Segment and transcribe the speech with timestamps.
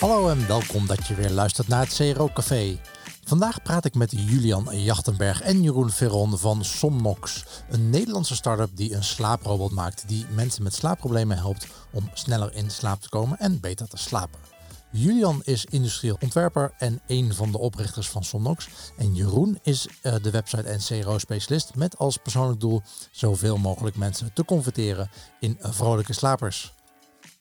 [0.00, 2.80] Hallo en welkom dat je weer luistert naar het CRO Café.
[3.24, 8.94] Vandaag praat ik met Julian Jachtenberg en Jeroen Ferron van Somnox, een Nederlandse start-up die
[8.94, 13.60] een slaaprobot maakt die mensen met slaapproblemen helpt om sneller in slaap te komen en
[13.60, 14.40] beter te slapen.
[14.90, 18.68] Julian is industrieel ontwerper en een van de oprichters van Somnox.
[18.96, 24.32] En Jeroen is uh, de website en CRO-specialist met als persoonlijk doel zoveel mogelijk mensen
[24.32, 25.10] te converteren
[25.40, 26.72] in vrolijke slapers.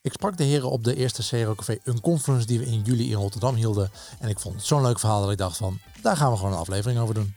[0.01, 3.09] Ik sprak de heren op de eerste CRO Café, een conference die we in juli
[3.09, 3.91] in Rotterdam hielden.
[4.19, 6.51] En ik vond het zo'n leuk verhaal dat ik dacht van, daar gaan we gewoon
[6.51, 7.35] een aflevering over doen.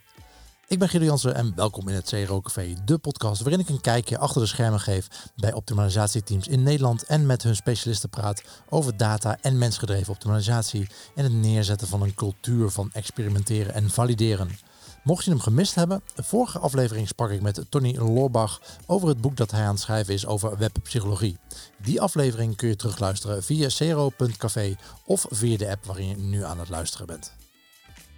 [0.69, 3.81] Ik ben Guido Jansen en welkom in het CRO Café, de podcast waarin ik een
[3.81, 8.97] kijkje achter de schermen geef bij optimalisatieteams in Nederland en met hun specialisten praat over
[8.97, 14.59] data en mensgedreven optimalisatie en het neerzetten van een cultuur van experimenteren en valideren.
[15.03, 19.37] Mocht je hem gemist hebben, vorige aflevering sprak ik met Tony Loorbach over het boek
[19.37, 21.39] dat hij aan het schrijven is over webpsychologie.
[21.83, 24.77] Die aflevering kun je terugluisteren via cero.café
[25.07, 27.33] of via de app waarin je nu aan het luisteren bent.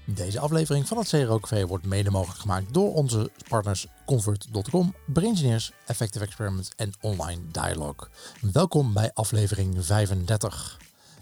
[0.04, 5.72] Deze aflevering van het CRO Café wordt mede mogelijk gemaakt door onze partners Convert.com, Braingineers,
[5.86, 8.08] Effective Experiments en Online Dialogue.
[8.52, 10.78] Welkom bij aflevering 35.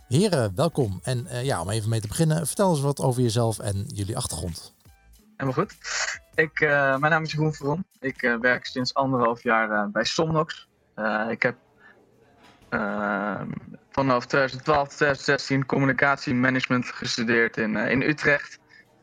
[0.09, 1.01] Heren, welkom.
[1.03, 4.17] En uh, ja, om even mee te beginnen, vertel eens wat over jezelf en jullie
[4.17, 4.73] achtergrond.
[5.43, 5.77] Helemaal goed.
[6.35, 7.85] Ik, uh, mijn naam is Jeroen Veron.
[8.01, 10.69] Ik uh, werk sinds anderhalf jaar bij Somnox.
[11.29, 11.57] ik heb
[13.91, 18.59] vanaf 2012 2016 communicatiemanagement gestudeerd in, in Utrecht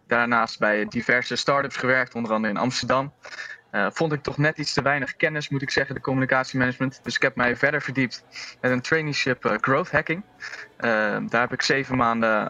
[0.08, 3.14] daarnaast bij diverse start-ups gewerkt, onder andere in Amsterdam.
[3.72, 7.00] Vond ik toch net iets te weinig kennis, moet ik zeggen, de communicatiemanagement.
[7.04, 8.24] Dus ik heb mij verder verdiept
[8.62, 10.24] met een traineeship growth hacking.
[11.30, 12.48] Daar heb ik zeven maanden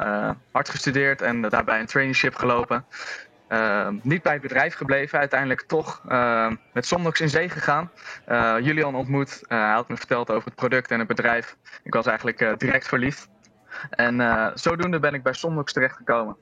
[0.51, 2.85] hard gestudeerd en daarbij een traineeship gelopen.
[4.01, 6.01] Niet bij het bedrijf gebleven, uiteindelijk toch
[6.73, 7.91] met Somnox in zee gegaan.
[8.61, 11.57] Julian ontmoet, hij had me verteld over het product en het bedrijf.
[11.83, 13.29] Ik was eigenlijk direct verliefd.
[13.89, 16.35] En zodoende ben ik bij Somnox terechtgekomen.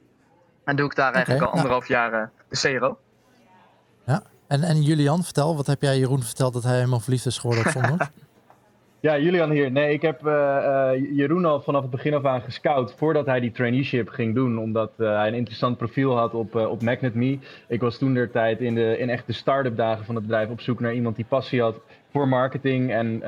[0.66, 3.00] En doe ik daar eigenlijk al anderhalf jaar de CRO.
[4.06, 7.38] Ja, en, en Julian, vertel, wat heb jij Jeroen verteld dat hij helemaal verliefd is
[7.38, 8.10] geworden op zondag?
[9.00, 9.72] Ja, Julian hier.
[9.72, 13.40] Nee, ik heb uh, uh, Jeroen al vanaf het begin af aan gescout voordat hij
[13.40, 14.60] die traineeship ging doen.
[14.60, 17.40] Omdat uh, hij een interessant profiel had op, op MagnetMe.
[17.68, 20.50] Ik was toen der tijd in, de, in echt de start-up dagen van het bedrijf
[20.50, 21.82] op zoek naar iemand die passie had
[22.12, 22.92] voor marketing.
[22.92, 23.20] En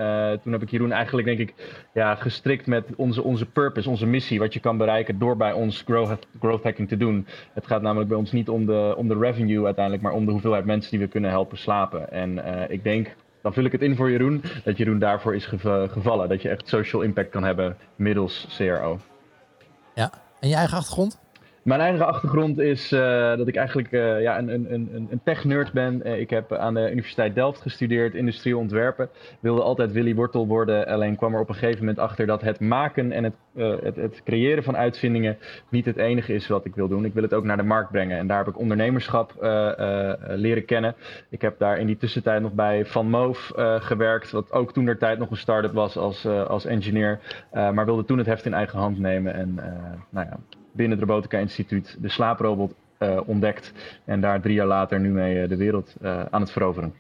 [0.44, 1.54] toen heb ik Jeroen eigenlijk, denk ik,
[1.94, 4.40] ja, gestrikt met onze, onze purpose, onze missie.
[4.40, 7.26] Wat je kan bereiken door bij ons growth, growth hacking te doen.
[7.54, 10.32] Het gaat namelijk bij ons niet om de, om de revenue uiteindelijk, maar om de
[10.32, 12.12] hoeveelheid mensen die we kunnen helpen slapen.
[12.12, 16.30] En ik denk dan vul ik het in voor Jeroen, dat Jeroen daarvoor is gevallen.
[16.30, 19.00] Dat je echt social impact kan hebben middels CRO.
[19.96, 21.20] Ja, en je eigen achtergrond?
[21.70, 23.00] Mijn eigen achtergrond is uh,
[23.38, 26.02] dat ik eigenlijk uh, ja, een, een, een, een tech-nerd ben.
[26.06, 29.10] Uh, ik heb aan de Universiteit Delft gestudeerd, industrieel ontwerpen.
[29.40, 32.60] Wilde altijd Willy Wortel worden, alleen kwam er op een gegeven moment achter dat het
[32.60, 33.34] maken en het,
[33.84, 35.38] het, het, creëren van uitvindingen
[35.70, 37.06] niet het enige is wat ik wil doen.
[37.06, 38.18] Ik wil het ook naar de markt brengen.
[38.18, 39.34] En daar heb ik ondernemerschap
[40.28, 40.96] leren kennen.
[41.30, 44.98] Ik heb daar in die tussentijd nog bij Van Moof gewerkt, wat ook toen der
[44.98, 47.20] tijd nog een start-up was als, als engineer.
[47.52, 49.34] maar wilde toen het heft in eigen hand nemen.
[49.34, 49.56] En
[50.10, 50.40] nou ja,
[50.80, 53.72] binnen het Robotica Instituut de slaaprobot uh, ontdekt.
[54.06, 56.94] En daar drie jaar later nu mee uh, de wereld uh, aan het veroveren.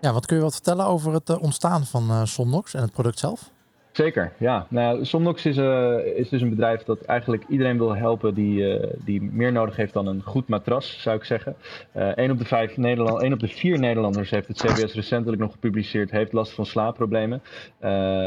[0.00, 3.50] Ja, wat kun je wat vertellen over het ontstaan van Somnox en het product zelf?
[3.94, 4.66] Zeker, ja.
[4.70, 8.86] Nou, Somnox is, uh, is dus een bedrijf dat eigenlijk iedereen wil helpen die, uh,
[9.04, 11.56] die meer nodig heeft dan een goed matras, zou ik zeggen.
[11.92, 16.32] Een, op de Nederland, op de vier Nederlanders heeft het CBS recentelijk nog gepubliceerd, heeft
[16.32, 17.42] last van slaapproblemen.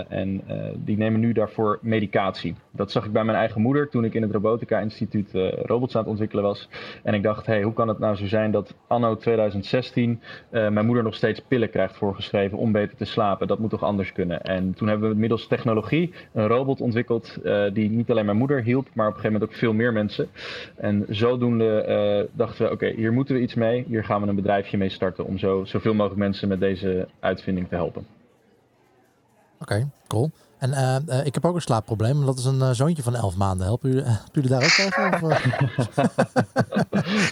[0.08, 0.44] en
[0.76, 2.56] die nemen nu daarvoor medicatie.
[2.72, 5.30] Dat zag ik bij mijn eigen moeder toen ik in het Robotica Instituut
[5.66, 6.70] robots aan het ontwikkelen was.
[7.04, 11.04] En ik dacht, hey, hoe kan het nou zo zijn dat anno 2016 mijn moeder
[11.04, 13.48] nog steeds pillen krijgt voorgeschreven om beter te slapen?
[13.48, 14.42] Dat moet toch anders kunnen?
[14.42, 18.64] En toen hebben we middels technologie een robot ontwikkeld uh, die niet alleen mijn moeder
[18.64, 20.28] hielp, maar op een gegeven moment ook veel meer mensen.
[20.76, 23.86] En zodoende uh, dachten we, oké, hier moeten we iets mee.
[23.88, 27.68] Hier gaan we een bedrijfje mee starten om zo, zoveel mogelijk mensen met deze uitvinding
[27.68, 28.06] te helpen.
[29.60, 30.32] Oké, cool.
[30.58, 32.26] En uh, uh, ik heb ook een slaapprobleem.
[32.26, 33.66] Dat is een uh, zoontje van 11 maanden.
[33.66, 35.20] Helpen jullie, jullie daar ook tegen?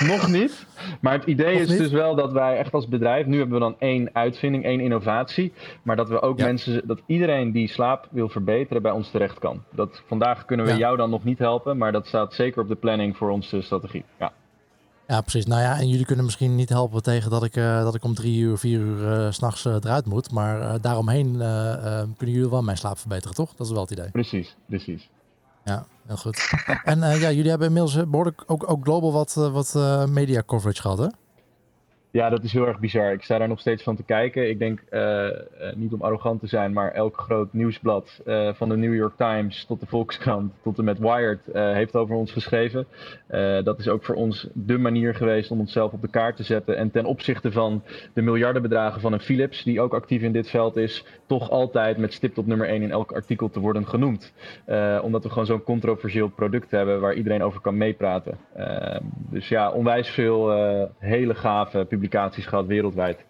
[0.11, 0.65] Nog niet.
[1.01, 1.77] Maar het idee Nog is niet?
[1.77, 3.25] dus wel dat wij echt als bedrijf...
[3.25, 5.53] Nu hebben we dan één uitvinding, één innovatie.
[5.83, 6.45] Maar dat we ook ja.
[6.45, 6.87] mensen...
[6.87, 9.63] Dat iedereen die slaap wil verbeteren bij ons terecht kan.
[9.71, 10.77] Dat, vandaag kunnen we ja.
[10.77, 11.77] jou dan nog niet helpen.
[11.77, 14.03] Maar dat staat zeker op de planning voor onze strategie.
[14.19, 14.31] Ja.
[15.07, 15.45] Ja, precies.
[15.45, 18.13] Nou ja, en jullie kunnen misschien niet helpen tegen dat ik, uh, dat ik om
[18.13, 20.31] drie uur, vier uur uh, s'nachts uh, eruit moet.
[20.31, 21.31] Maar daaromheen
[22.17, 23.55] kunnen jullie wel mijn slaap verbeteren, toch?
[23.55, 24.11] Dat is wel het idee.
[24.11, 25.09] Precies, precies.
[25.63, 26.49] Ja, heel goed.
[26.83, 29.73] en ja, jullie hebben inmiddels behoorlijk ook, ook global wat, wat
[30.09, 31.07] media coverage gehad, hè?
[32.15, 33.11] Ja, dat is heel erg bizar.
[33.11, 34.49] Ik sta daar nog steeds van te kijken.
[34.49, 35.27] Ik denk, uh,
[35.75, 39.65] niet om arrogant te zijn, maar elk groot nieuwsblad, uh, van de New York Times
[39.65, 42.85] tot de Volkskrant tot en met Wired, heeft over ons geschreven.
[43.63, 46.77] dat is ook voor ons de manier geweest om onszelf op de kaart te zetten.
[46.77, 47.83] En ten opzichte van
[48.13, 52.13] de miljardenbedragen van een Philips, die ook actief in dit veld is, toch altijd met
[52.13, 54.33] stip op nummer 1 in elk artikel te worden genoemd.
[55.01, 58.37] omdat we gewoon zo'n controversieel product hebben waar iedereen over kan meepraten.
[59.29, 60.51] dus ja, onwijs veel
[60.99, 63.25] hele gave publicaties publicaties gehad wereldwijd.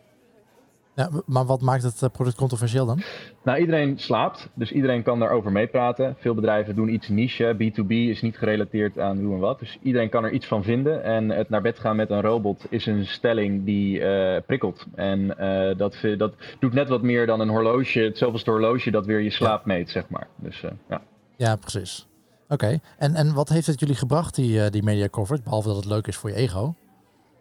[0.95, 3.01] Ja, maar wat maakt het eh, product controversieel dan?
[3.43, 6.15] Nou, iedereen slaapt, dus iedereen kan daarover meepraten.
[6.19, 7.55] Veel bedrijven doen iets niche.
[7.55, 9.59] B2B is niet gerelateerd aan hoe en wat.
[9.59, 11.03] Dus iedereen kan er iets van vinden.
[11.03, 14.85] En het naar bed gaan met een robot is een stelling die uh, prikkelt.
[14.95, 19.05] En uh, dat, dat doet net wat meer dan een horloge, het zoveelste horloge dat
[19.05, 20.27] weer je slaap meet, zeg maar.
[20.35, 21.01] Dus, uh, ja.
[21.37, 22.07] ja, precies.
[22.47, 25.43] Oké, en, en wat heeft het jullie gebracht, die, die media coverage?
[25.43, 26.75] Behalve dat het leuk is voor je ego.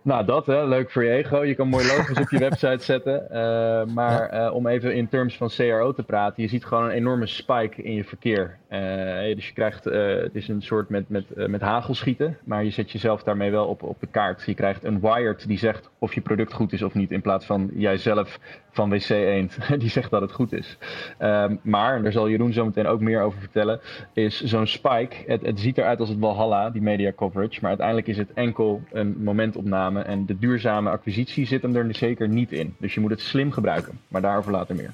[0.04, 1.44] Nou, dat hè, leuk voor je ego.
[1.44, 3.26] Je kan mooi logos op je website zetten.
[3.32, 6.90] Uh, maar uh, om even in terms van CRO te praten, je ziet gewoon een
[6.90, 8.58] enorme spike in je verkeer.
[8.70, 8.78] Uh,
[9.34, 13.22] dus je krijgt, het is een soort met, met, met hagelschieten, maar je zet jezelf
[13.22, 14.42] daarmee wel op, op de kaart.
[14.46, 17.46] Je krijgt een wired die zegt of je product goed is of niet, in plaats
[17.46, 18.38] van jijzelf
[18.70, 20.78] van WC Eend die zegt dat het goed is.
[21.18, 23.80] Um, maar, en daar zal Jeroen zo meteen ook meer over vertellen,
[24.12, 28.06] is zo'n spike, het, het ziet eruit als het Walhalla, die media coverage, maar uiteindelijk
[28.06, 32.74] is het enkel een momentopname en de duurzame acquisitie zit hem er zeker niet in.
[32.78, 34.92] Dus je moet het slim gebruiken, maar daarover later meer.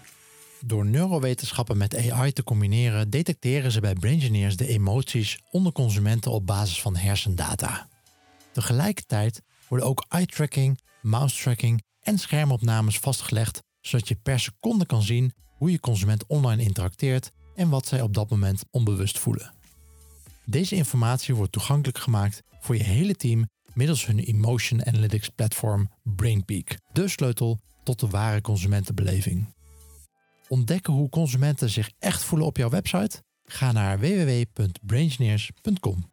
[0.65, 6.47] Door neurowetenschappen met AI te combineren, detecteren ze bij Braingineers de emoties onder consumenten op
[6.47, 7.89] basis van hersendata.
[8.53, 15.71] Tegelijkertijd worden ook eye-tracking, mouse-tracking en schermopnames vastgelegd, zodat je per seconde kan zien hoe
[15.71, 19.53] je consument online interacteert en wat zij op dat moment onbewust voelen.
[20.45, 26.79] Deze informatie wordt toegankelijk gemaakt voor je hele team middels hun Emotion Analytics platform BrainPeak,
[26.93, 29.55] de sleutel tot de ware consumentenbeleving.
[30.49, 33.23] Ontdekken hoe consumenten zich echt voelen op jouw website?
[33.45, 36.11] Ga naar www.braingineers.com.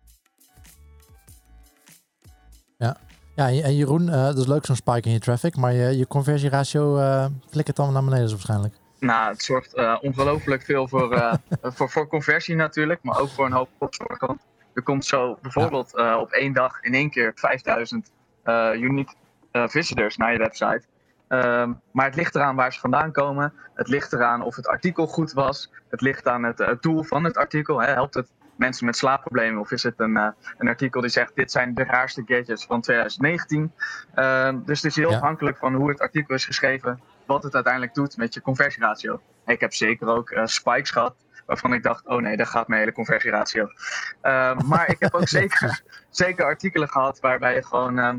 [2.78, 2.98] Ja.
[3.36, 6.08] ja, en Jeroen, uh, dat is leuk zo'n spike in je traffic, maar je, je
[6.08, 8.76] conversieratio uh, flikkert dan naar beneden waarschijnlijk.
[9.00, 11.40] Nou, het zorgt uh, ongelooflijk veel voor,
[11.76, 14.42] voor, voor conversie natuurlijk, maar ook voor een hoop opzorgkant.
[14.78, 18.12] Er komt zo bijvoorbeeld uh, op één dag in één keer 5000
[18.46, 19.16] uh, unique
[19.52, 20.82] uh, visitors naar je website.
[21.28, 23.54] Um, maar het ligt eraan waar ze vandaan komen.
[23.74, 25.72] Het ligt eraan of het artikel goed was.
[25.90, 27.82] Het ligt aan het, het doel van het artikel.
[27.82, 27.92] Hè.
[27.92, 29.60] Helpt het mensen met slaapproblemen?
[29.60, 30.16] Of is het een,
[30.58, 33.72] een artikel die zegt: Dit zijn de raarste gadgets van 2019?
[34.16, 35.16] Um, dus het is heel ja.
[35.16, 37.02] afhankelijk van hoe het artikel is geschreven.
[37.26, 39.22] Wat het uiteindelijk doet met je conversieratio.
[39.46, 41.16] Ik heb zeker ook spikes gehad
[41.48, 43.64] waarvan ik dacht, oh nee, daar gaat mijn hele conversieratio.
[43.64, 48.14] Uh, maar ik heb ook zeker, zeker artikelen gehad waarbij je gewoon uh,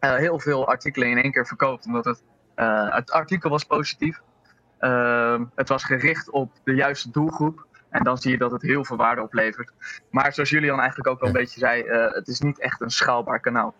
[0.00, 1.86] uh, heel veel artikelen in één keer verkoopt.
[1.86, 2.22] Omdat het,
[2.54, 4.20] eh, het artikel was positief.
[4.78, 7.66] Ehm, het was gericht op de juiste doelgroep.
[7.90, 9.72] En dan zie je dat het heel veel waarde oplevert.
[10.10, 12.90] Maar zoals Julian eigenlijk ook al een beetje zei, eh, het is niet echt een
[12.90, 13.74] schaalbaar kanaal.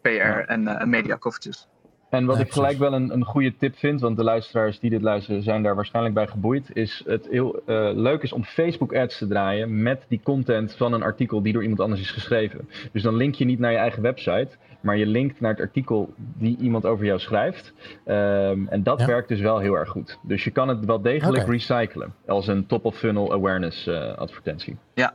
[0.00, 0.08] PR
[0.46, 1.68] en media coverages.
[2.16, 5.02] En wat ik gelijk wel een, een goede tip vind, want de luisteraars die dit
[5.02, 9.18] luisteren zijn daar waarschijnlijk bij geboeid, is het heel uh, leuk is om Facebook ads
[9.18, 12.68] te draaien met die content van een artikel die door iemand anders is geschreven.
[12.92, 14.48] Dus dan link je niet naar je eigen website,
[14.80, 17.72] maar je linkt naar het artikel die iemand over jou schrijft.
[18.06, 19.06] Um, en dat ja.
[19.06, 20.18] werkt dus wel heel erg goed.
[20.22, 21.54] Dus je kan het wel degelijk okay.
[21.54, 24.76] recyclen als een top-of-funnel awareness uh, advertentie.
[24.94, 25.14] Ja.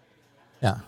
[0.60, 0.84] Ja,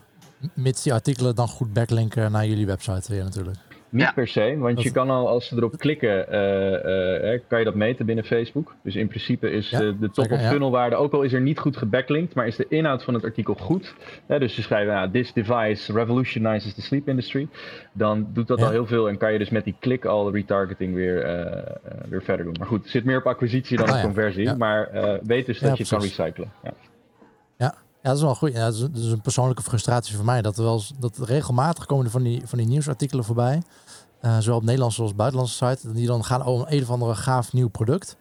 [0.54, 3.58] mits die artikelen dan goed backlinken naar jullie website weer natuurlijk.
[3.94, 4.12] Niet ja.
[4.12, 4.84] per se, want dat...
[4.84, 8.76] je kan al als ze erop klikken, uh, uh, kan je dat meten binnen Facebook.
[8.84, 11.42] Dus in principe is ja, de, de top of funnel waarde, ook al is er
[11.42, 13.96] niet goed gebacklinkt, maar is de inhoud van het artikel goed.
[14.28, 17.48] dus ze schrijven, nou, this device revolutionizes the sleep industry.
[17.92, 20.94] Dan doet dat al heel veel en kan je dus met die klik al retargeting
[20.94, 21.62] weer, uh,
[22.10, 22.56] weer verder doen.
[22.60, 24.90] Maar goed, het zit meer op acquisitie dan ah, op conversie, maar
[25.24, 26.52] weet dus dat je het kan recyclen.
[26.64, 26.74] Ja.
[28.04, 28.54] Ja, dat is wel goed.
[28.54, 30.42] Ja, dat, is, dat is een persoonlijke frustratie voor mij.
[30.42, 33.62] Dat er wel dat regelmatig komen er van die, van die nieuwsartikelen voorbij.
[34.25, 35.92] Uh, zowel op Nederlandse als buitenlandse site.
[35.92, 38.18] Die dan gaan over een of andere gaaf nieuw product.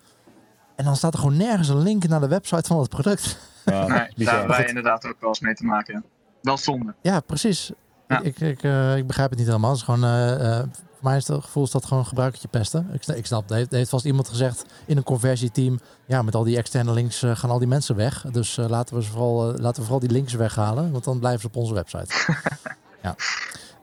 [0.76, 3.38] En dan staat er gewoon nergens een link naar de website van het product.
[3.64, 6.04] Ja, nee, daar hebben wij inderdaad ook wel eens mee te maken.
[6.40, 6.94] Wel zonde.
[7.02, 7.70] Ja, precies.
[8.08, 8.20] Ja.
[8.20, 9.70] Ik, ik, uh, ik, begrijp het niet helemaal.
[9.70, 10.58] Het is gewoon, uh,
[11.02, 12.88] voor mij is het gevoel is dat gewoon gebruikertje pesten.
[12.92, 16.44] Ik, ik snap, er heeft, heeft vast iemand gezegd in een conversieteam, ja, met al
[16.44, 18.24] die externe links uh, gaan al die mensen weg.
[18.30, 21.18] Dus uh, laten, we ze vooral, uh, laten we vooral die links weghalen, want dan
[21.18, 22.14] blijven ze op onze website.
[23.02, 23.14] ja.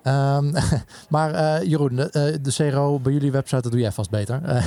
[0.03, 0.53] Um,
[1.09, 4.41] maar Jeroen, de, de CRO bij jullie website, dat doe jij vast beter.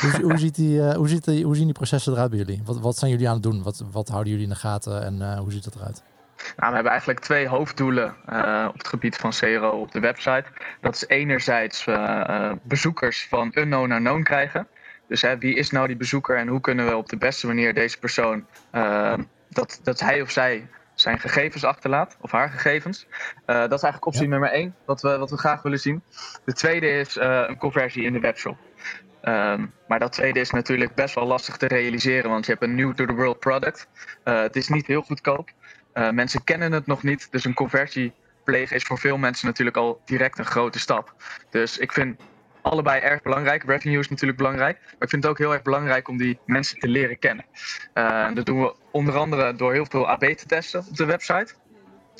[0.00, 2.62] hoe, hoe, ziet die, hoe, ziet die, hoe zien die processen eruit bij jullie?
[2.64, 3.62] Wat, zijn jullie aan het doen?
[3.92, 6.02] Wat, houden jullie in de gaten en hoe ziet het eruit?
[6.36, 8.14] Nou, we hebben eigenlijk twee hoofddoelen
[8.68, 10.44] op het gebied van CRO op de website.
[10.80, 11.84] Dat is enerzijds
[12.62, 14.66] bezoekers van unknown naar known krijgen.
[15.08, 17.98] Dus wie is nou die bezoeker en hoe kunnen we op de beste manier deze
[17.98, 18.46] persoon,
[19.48, 23.06] dat, dat hij of zij zijn gegevens achterlaat, of haar gegevens.
[23.46, 26.02] dat is eigenlijk optie nummer één, wat we, wat we graag willen zien.
[26.44, 28.56] De tweede is een conversie in de webshop.
[29.24, 32.74] Um, maar dat tweede is natuurlijk best wel lastig te realiseren, want je hebt een
[32.74, 33.88] new-to-the-world product.
[34.24, 35.50] Uh, het is niet heel goedkoop.
[36.10, 38.12] Mensen kennen het nog niet, dus een conversie
[38.44, 41.14] plegen is voor veel mensen natuurlijk al direct een grote stap.
[41.50, 42.20] Dus ik vind
[42.62, 43.64] allebei erg belangrijk.
[43.64, 46.78] Revenue is natuurlijk belangrijk, maar ik vind het ook heel erg belangrijk om die mensen
[46.78, 47.44] te leren kennen.
[47.94, 51.54] Uh, dat doen we onder andere door heel veel AB te testen op de website.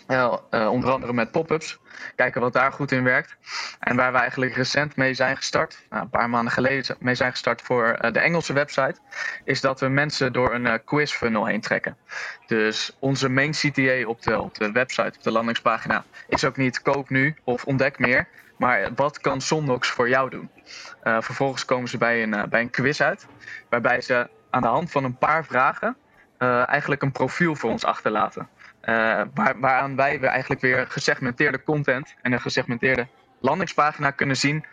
[0.08, 1.78] Uh, onder andere met pop-ups.
[2.16, 3.37] Kijken wat daar goed in werkt.
[3.80, 7.30] En waar we eigenlijk recent mee zijn gestart, nou, een paar maanden geleden mee zijn
[7.30, 8.94] gestart voor de Engelse website,
[9.44, 11.96] is dat we mensen door een quiz funnel heen trekken.
[12.46, 14.22] Dus onze main CTA op
[14.52, 18.28] de website, op de landingspagina, is ook niet koop nu of ontdek meer.
[18.62, 20.50] Maar wat kan Sondox voor jou doen?
[21.02, 23.26] vervolgens komen ze bij een, bij een quiz uit,
[23.69, 25.97] waarbij ze aan de hand van een paar vragen
[26.66, 28.49] eigenlijk een profiel voor ons achterlaten.
[29.35, 33.07] Waar, waaraan wij weer eigenlijk weer gesegmenteerde content en een gesegmenteerde
[33.40, 34.64] landingspagina kunnen zien,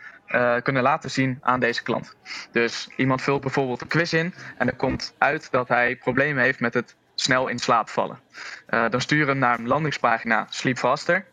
[0.62, 2.16] kunnen laten zien aan deze klant.
[2.52, 6.60] Dus iemand vult bijvoorbeeld een quiz in en er komt uit dat hij problemen heeft
[6.60, 8.18] met het snel in slaap vallen.
[8.66, 11.24] Dan sturen we hem naar een landingspagina Sleep Faster,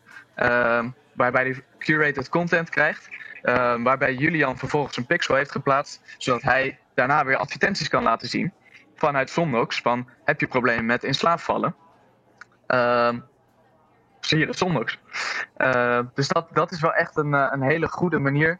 [1.12, 3.08] waarbij hij curated content krijgt.
[3.82, 8.52] waarbij Julian vervolgens een pixel heeft geplaatst, zodat hij daarna weer advertenties kan laten zien
[8.98, 11.74] vanuit Somnox van heb je problemen met in slaap vallen.
[12.68, 13.14] Uh,
[14.20, 14.98] zie je de zondags.
[15.58, 18.58] Uh, dus dat, dat is wel echt een, eh, een hele goede manier,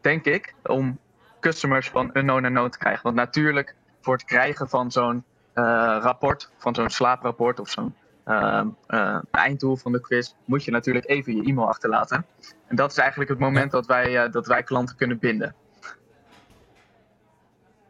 [0.00, 0.98] denk ik, om
[1.40, 3.02] customers van unknown naar known te krijgen.
[3.02, 5.64] Want natuurlijk, voor het krijgen van zo'n uh,
[6.00, 8.68] rapport, van zo'n slaaprapport of zo'n ehm,
[9.30, 12.26] einddoel van de quiz, moet je natuurlijk even je e-mail achterlaten.
[12.66, 15.54] En dat is eigenlijk het moment dat, wij, dat wij klanten kunnen binden.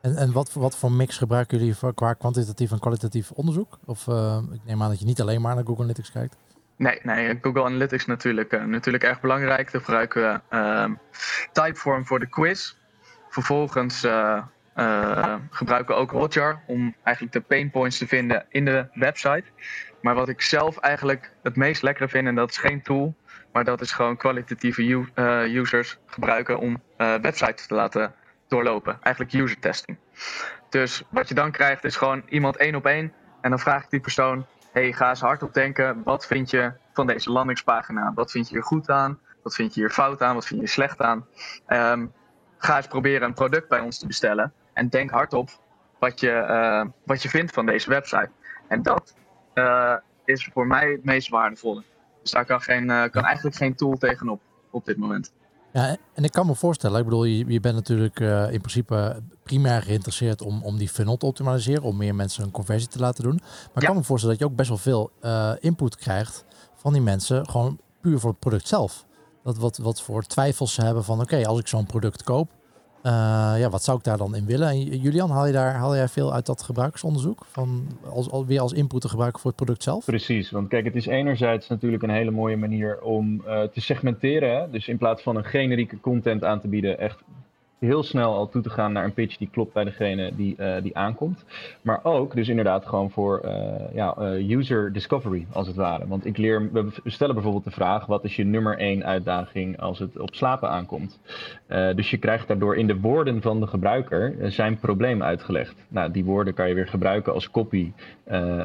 [0.01, 3.79] En, en wat, wat voor mix gebruiken jullie voor, qua kwantitatief en kwalitatief onderzoek?
[3.85, 6.37] Of uh, ik neem aan dat je niet alleen maar naar Google Analytics kijkt.
[6.77, 9.73] Nee, nee Google Analytics natuurlijk, uh, natuurlijk erg belangrijk.
[9.73, 10.91] Daar gebruiken we uh,
[11.53, 12.75] Typeform voor de quiz.
[13.29, 14.45] Vervolgens uh,
[15.51, 19.45] gebruiken we ook Hotjar om eigenlijk de pain points te vinden in de website.
[20.01, 23.15] Maar wat ik zelf eigenlijk het meest lekkere vind, en dat is geen tool,
[23.53, 25.07] maar dat is gewoon kwalitatieve
[25.55, 28.15] users gebruiken om websites te laten
[28.49, 28.99] doorlopen.
[29.03, 29.99] Eigenlijk user testing.
[30.69, 33.13] Dus wat je dan krijgt is gewoon iemand één op één.
[33.41, 36.03] En dan vraag ik die persoon: hey, ga eens hardop denken.
[36.05, 38.13] Wat vind je van deze landingspagina?
[38.15, 39.19] Wat vind je hier goed aan?
[39.43, 40.35] Wat vind je hier fout aan?
[40.35, 41.27] Wat vind je hier slecht aan?
[41.69, 42.13] Um,
[42.59, 44.53] ga eens proberen een product bij ons te bestellen.
[44.73, 45.51] En denk hardop
[45.99, 48.31] wat je, uh, wat je vindt van deze website.
[48.69, 49.15] En dat
[49.55, 51.83] uh, is voor mij het meest waardevolle.
[52.23, 54.41] Dus daar kan, geen, uh, kan eigenlijk geen tool tegenop
[54.71, 55.33] op dit moment.
[55.73, 59.23] Ja, en ik kan me voorstellen, ik bedoel, je, je bent natuurlijk uh, in principe
[59.43, 63.25] primair geïnteresseerd om, om die funnel te optimaliseren, om meer mensen een conversie te laten
[63.25, 63.41] doen.
[63.43, 65.11] Maar ik kan me voorstellen dat je ook best wel veel
[65.61, 69.07] input krijgt van die mensen, gewoon puur voor het product zelf.
[69.43, 72.51] Dat wat, wat voor twijfels ze hebben van, oké, als ik zo'n product koop,
[73.03, 74.69] ja, wat zou ik daar dan in willen?
[74.69, 77.45] En Julian, haal, je daar, haal jij veel uit dat gebruiksonderzoek?
[77.47, 80.05] Van als, al, weer als input te gebruiken voor het product zelf?
[80.05, 84.73] Precies, want kijk, het is enerzijds natuurlijk een hele mooie manier om uh, te segmenteren.
[84.73, 87.23] Dus in plaats van een generieke content aan te bieden, echt
[87.81, 90.75] heel snel al toe te gaan naar een pitch die klopt bij degene die, uh,
[90.83, 91.45] die aankomt.
[91.83, 96.07] Maar ook dus inderdaad gewoon voor uh, ja, uh, user discovery als het ware.
[96.07, 99.99] Want ik leer, we stellen bijvoorbeeld de vraag, wat is je nummer één uitdaging als
[99.99, 101.21] het op slapen aankomt?
[101.95, 105.75] dus je krijgt daardoor in de woorden van de gebruiker zijn probleem uitgelegd.
[105.89, 107.93] Nou, die woorden kan je weer gebruiken als copy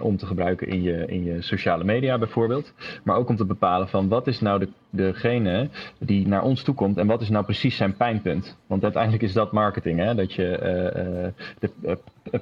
[0.01, 2.73] om te gebruiken in je, in je sociale media bijvoorbeeld.
[3.03, 5.69] Maar ook om te bepalen van wat is nou de, degene
[5.99, 8.57] die naar ons toe komt en wat is nou precies zijn pijnpunt?
[8.67, 9.99] Want uiteindelijk uiteindelijk is dat marketing.
[9.99, 10.15] Hè?
[10.15, 11.97] Dat je uh, de,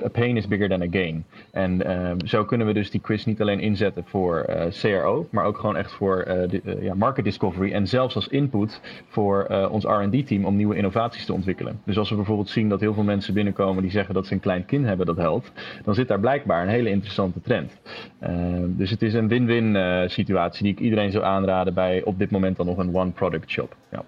[0.05, 1.25] a pain is bigger than a gain.
[1.51, 5.45] En um, zo kunnen we dus die quiz niet alleen inzetten voor uh, CRO, maar
[5.45, 7.71] ook gewoon echt voor uh, uh, ja, market discovery.
[7.71, 11.81] En zelfs als input voor ons RD-team om nieuwe innovaties te ontwikkelen.
[11.85, 14.39] Dus als we bijvoorbeeld zien dat heel veel mensen binnenkomen die zeggen dat ze een
[14.39, 15.51] klein kind hebben dat helpt,
[15.83, 17.81] dan zit daar blijkbaar een hele interessante trend.
[18.19, 22.31] Ehm, dus het is een win-win situatie die ik iedereen zou aanraden bij op dit
[22.31, 23.75] moment dan nog een one-product shop.
[23.91, 24.03] Ja.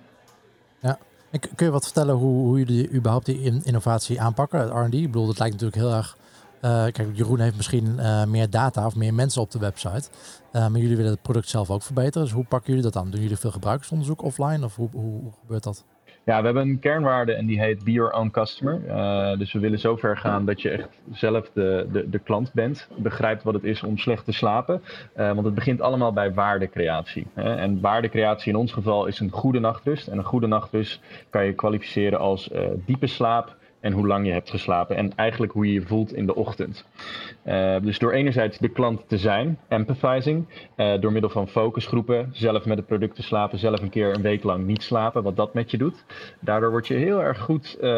[1.40, 4.94] Kun je wat vertellen hoe, hoe jullie überhaupt die innovatie aanpakken, het R&D?
[4.94, 6.18] Ik bedoel, dat lijkt natuurlijk heel erg...
[6.62, 10.10] Uh, kijk, Jeroen heeft misschien uh, meer data of meer mensen op de website.
[10.54, 12.24] Uh, maar jullie willen het product zelf ook verbeteren.
[12.24, 13.10] Dus hoe pakken jullie dat aan?
[13.10, 15.84] Doen jullie veel gebruikersonderzoek offline of hoe, hoe gebeurt dat?
[16.26, 18.82] Ja, we hebben een kernwaarde en die heet Be Your Own Customer.
[18.88, 22.88] Uh, dus we willen zover gaan dat je echt zelf de, de, de klant bent.
[22.98, 24.82] Begrijpt wat het is om slecht te slapen.
[25.18, 27.28] Uh, want het begint allemaal bij waardecreatie.
[27.34, 27.56] Hè?
[27.56, 30.08] En waardecreatie in ons geval is een goede nachtrust.
[30.08, 33.56] En een goede nachtrust kan je kwalificeren als uh, diepe slaap
[33.86, 36.86] en hoe lang je hebt geslapen en eigenlijk hoe je je voelt in de ochtend.
[37.46, 40.46] Uh, dus door enerzijds de klant te zijn, empathizing,
[40.78, 44.22] uh, door middel van focusgroepen, zelf met het product te slapen, zelf een keer een
[44.22, 46.06] week lang niet slapen, wat dat met je doet.
[46.40, 47.90] Daardoor word je heel erg goed uh,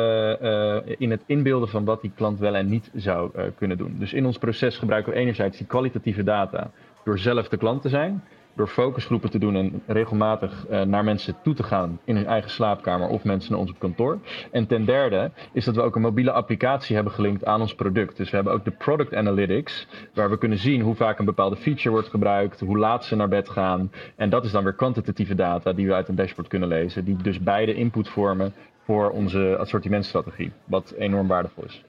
[0.97, 3.95] in het inbeelden van wat die klant wel en niet zou kunnen doen.
[3.99, 6.71] Dus in ons proces gebruiken we enerzijds die kwalitatieve data
[7.03, 8.23] door zelf de klant te zijn
[8.57, 12.49] door focusgroepen te doen en regelmatig uh, naar mensen toe te gaan in hun eigen
[12.49, 14.19] slaapkamer of mensen naar ons op kantoor.
[14.51, 18.17] En ten derde is dat we ook een mobiele applicatie hebben gelinkt aan ons product.
[18.17, 21.55] Dus we hebben ook de product analytics, waar we kunnen zien hoe vaak een bepaalde
[21.55, 23.91] feature wordt gebruikt, hoe laat ze naar bed gaan.
[24.15, 27.15] En dat is dan weer kwantitatieve data die we uit een dashboard kunnen lezen, die
[27.15, 31.83] dus beide input vormen voor onze assortimentstrategie, wat enorm waardevol is.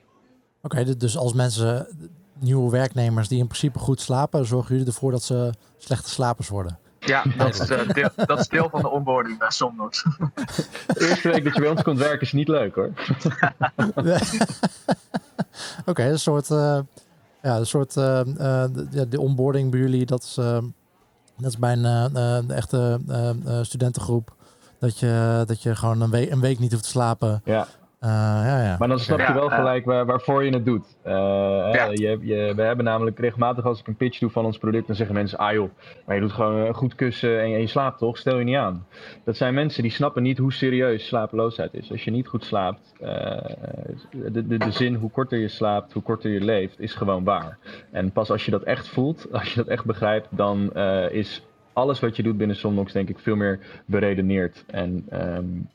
[0.62, 1.86] Oké, dus als mensen
[2.40, 6.78] nieuwe werknemers die in principe goed slapen, zorgen jullie ervoor dat ze slechte slapers worden?
[6.98, 10.02] Ja, dat is, uh, deel, dat is deel van de onboarding bij Somnox.
[10.86, 12.90] De eerste week dat je bij ons komt werken is niet leuk hoor.
[15.80, 16.78] Oké, okay, een soort, uh,
[17.42, 18.20] ja, een soort uh,
[18.90, 20.34] de, de, onboarding bij jullie, dat is,
[21.36, 23.00] dat is bij een echte
[23.62, 24.36] studentengroep.
[24.80, 27.40] Dat je, dat je gewoon een week, een week niet hoeft te slapen.
[27.44, 27.66] Ja.
[28.00, 28.76] Uh, ja, ja.
[28.78, 30.96] Maar dan snap je wel gelijk waar, waarvoor je het doet.
[31.06, 31.12] Uh,
[31.72, 31.84] ja.
[31.92, 34.96] je, je, we hebben namelijk regelmatig als ik een pitch doe van ons product, dan
[34.96, 35.70] zeggen mensen, ah joh,
[36.06, 38.44] maar je doet gewoon een goed kussen en je, en je slaapt toch, stel je
[38.44, 38.86] niet aan.
[39.24, 41.90] Dat zijn mensen die snappen niet hoe serieus slapeloosheid is.
[41.90, 43.08] Als je niet goed slaapt, uh,
[44.10, 47.58] de, de, de zin hoe korter je slaapt, hoe korter je leeft, is gewoon waar.
[47.90, 50.72] En pas als je dat echt voelt, als je dat echt begrijpt, dan
[51.10, 54.64] is alles wat je doet binnen Somnox denk ik veel meer beredeneerd.
[54.66, 55.68] En um,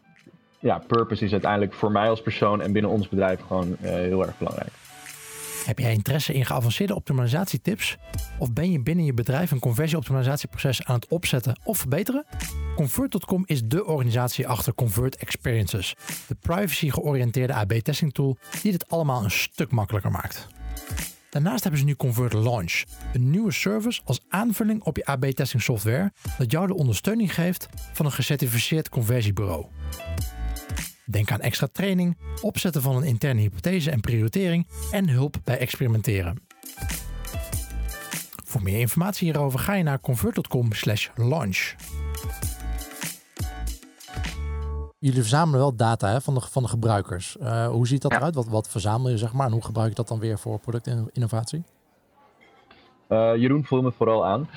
[0.63, 4.25] ja, purpose is uiteindelijk voor mij als persoon en binnen ons bedrijf gewoon uh, heel
[4.25, 4.71] erg belangrijk.
[5.65, 7.97] Heb jij interesse in geavanceerde optimalisatietips?
[8.37, 12.25] Of ben je binnen je bedrijf een conversieoptimalisatieproces aan het opzetten of verbeteren?
[12.75, 15.95] Convert.com is de organisatie achter Convert Experiences,
[16.27, 20.47] de privacy-georiënteerde AB-testing tool die dit allemaal een stuk makkelijker maakt.
[21.29, 22.83] Daarnaast hebben ze nu Convert Launch,
[23.13, 28.05] een nieuwe service als aanvulling op je AB-testing software dat jou de ondersteuning geeft van
[28.05, 29.65] een gecertificeerd conversiebureau.
[31.13, 36.41] Denk aan extra training, opzetten van een interne hypothese en prioritering en hulp bij experimenteren.
[38.45, 41.75] Voor meer informatie hierover ga je naar convert.com/launch.
[44.99, 47.35] Jullie verzamelen wel data hè, van, de, van de gebruikers.
[47.41, 48.35] Uh, hoe ziet dat eruit?
[48.35, 51.63] Wat, wat verzamel je zeg maar en hoe gebruik je dat dan weer voor productinnovatie?
[53.13, 54.49] Uh, Jeroen, voel me vooral aan.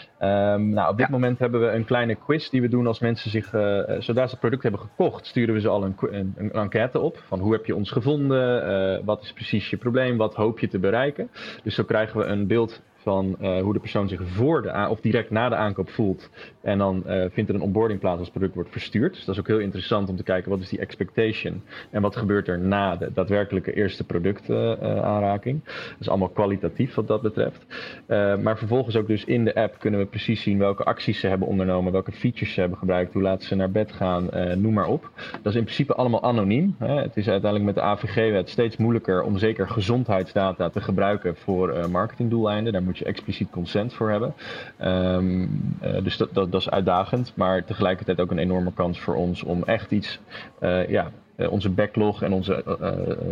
[0.54, 1.12] Um, nou, op dit ja.
[1.12, 3.60] moment hebben we een kleine quiz die we doen als mensen zich, uh,
[3.98, 7.22] zodra ze het product hebben gekocht, sturen we ze al een, een, een enquête op.
[7.26, 8.68] Van hoe heb je ons gevonden?
[8.98, 10.16] Uh, wat is precies je probleem?
[10.16, 11.30] Wat hoop je te bereiken?
[11.62, 15.00] Dus zo krijgen we een beeld van uh, hoe de persoon zich voor de of
[15.00, 16.30] direct na de aankoop voelt.
[16.62, 19.14] En dan uh, vindt er een onboarding plaats als het product wordt verstuurd.
[19.14, 22.16] Dus dat is ook heel interessant om te kijken wat is die expectation en wat
[22.16, 25.60] gebeurt er na de daadwerkelijke eerste productaanraking.
[25.64, 27.66] Uh, dat is allemaal kwalitatief wat dat betreft.
[28.42, 31.48] maar vervolgens ook dus in de app kunnen we precies zien welke acties ze hebben
[31.48, 35.10] ondernomen, welke features ze hebben gebruikt, hoe laat ze naar bed gaan, noem maar op.
[35.42, 36.74] Dat is in principe allemaal anoniem.
[36.78, 37.00] Hè.
[37.00, 42.72] Het is uiteindelijk met de AVG-wet steeds moeilijker om zeker gezondheidsdata te gebruiken voor marketingdoeleinden.
[42.72, 44.34] Daar moet je expliciet consent voor hebben.
[44.82, 49.14] Um, uh, dus dat, dat, dat, is uitdagend, maar tegelijkertijd ook een enorme kans voor
[49.14, 50.20] ons om echt iets,
[50.60, 52.64] uh, ja, uh, onze backlog en onze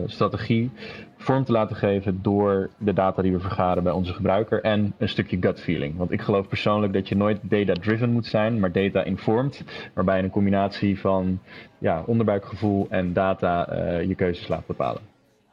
[0.06, 0.70] strategie
[1.16, 5.08] vorm te laten geven door de data die we vergaren bij onze gebruiker en een
[5.08, 5.96] stukje gut feeling.
[5.96, 11.00] Want ik geloof persoonlijk dat je nooit data-driven moet zijn, maar data-informed, waarbij een combinatie
[11.00, 11.40] van
[11.78, 13.66] ja, onderbuikgevoel en data
[14.00, 15.02] je keuzes laat bepalen.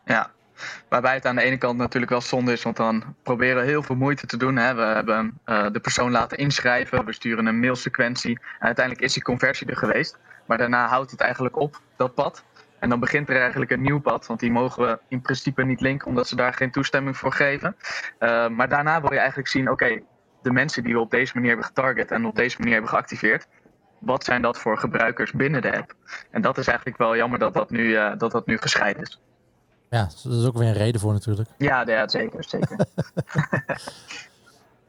[0.06, 0.32] Ja,
[0.90, 3.84] Waarbij het aan de ene kant natuurlijk wel zonde is, want dan proberen we heel
[3.84, 4.56] veel moeite te doen.
[4.56, 4.74] Hè.
[4.76, 8.40] We hebben uh, de persoon laten inschrijven, we sturen een mailsequentie.
[8.60, 10.18] En uiteindelijk is die conversie er geweest.
[10.46, 12.44] Maar daarna houdt het eigenlijk op, dat pad.
[12.80, 15.82] En dan begint er eigenlijk een nieuw pad, want die mogen we in principe niet
[15.82, 17.76] linken, omdat ze daar geen toestemming voor geven.
[18.20, 20.02] Uh, maar daarna wil je eigenlijk zien, oké,
[20.42, 23.48] de mensen die we op deze manier hebben getarget en op deze manier hebben geactiveerd,
[24.00, 25.94] wat zijn dat voor gebruikers binnen de app?
[26.32, 29.22] En dat is eigenlijk wel jammer dat dat nu, uh, dat dat nu gescheiden is.
[29.92, 31.50] Ja, dat is ook weer een reden voor natuurlijk.
[31.58, 32.44] Ja, ja zeker.
[32.44, 32.78] zeker.
[32.78, 32.88] dat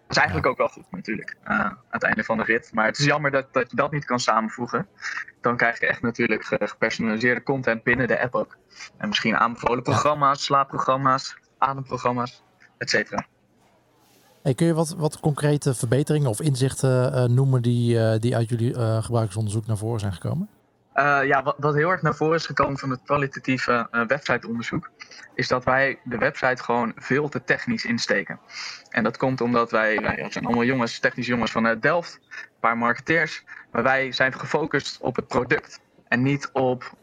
[0.09, 0.51] is eigenlijk ja.
[0.51, 2.71] ook wel goed natuurlijk, uh, aan het einde van de rit.
[2.73, 4.87] Maar het is jammer dat, dat je dat niet kan samenvoegen.
[5.41, 8.57] Dan krijg je echt natuurlijk gepersonaliseerde content binnen de app ook.
[8.97, 12.43] En misschien aanbevolen programma's, slaapprogramma's, ademprogramma's,
[12.79, 13.27] et cetera.
[14.43, 18.49] Hey, kun je wat, wat concrete verbeteringen of inzichten uh, noemen die, uh, die uit
[18.49, 20.49] jullie gebruikersonderzoek naar voren zijn gekomen?
[20.95, 24.91] Uh, ja, wat, wat, heel erg naar voren is gekomen van het kwalitatieve uh, websiteonderzoek,
[25.35, 28.41] is dat wij de website gewoon veel te technisch insteken.
[28.89, 32.61] En dat komt omdat wij, wij zijn allemaal jongens, technische jongens van uh, Delft, een
[32.61, 36.97] paar marketeers, maar wij zijn gefocust op het product en niet op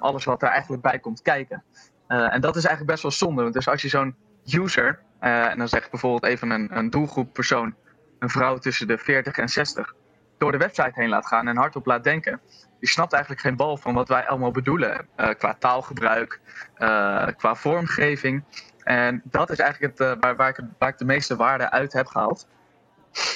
[0.00, 1.64] alles wat er eigenlijk bij komt kijken.
[2.06, 5.84] en dat is eigenlijk best wel zonde, dus als je zo'n user, en dan zeg
[5.84, 7.74] ik bijvoorbeeld even een, een doelgroep persoon,
[8.18, 9.94] een vrouw tussen de 40 en 60,
[10.40, 12.40] door de website heen laat gaan en hardop laat denken,
[12.78, 15.08] die snapt eigenlijk geen bal van wat wij allemaal bedoelen.
[15.16, 16.40] Uh, qua taalgebruik,
[16.78, 18.44] uh, qua vormgeving.
[18.82, 20.36] En dat is eigenlijk het, uh, waar,
[20.78, 22.46] waar ik de meeste waarde uit heb gehaald.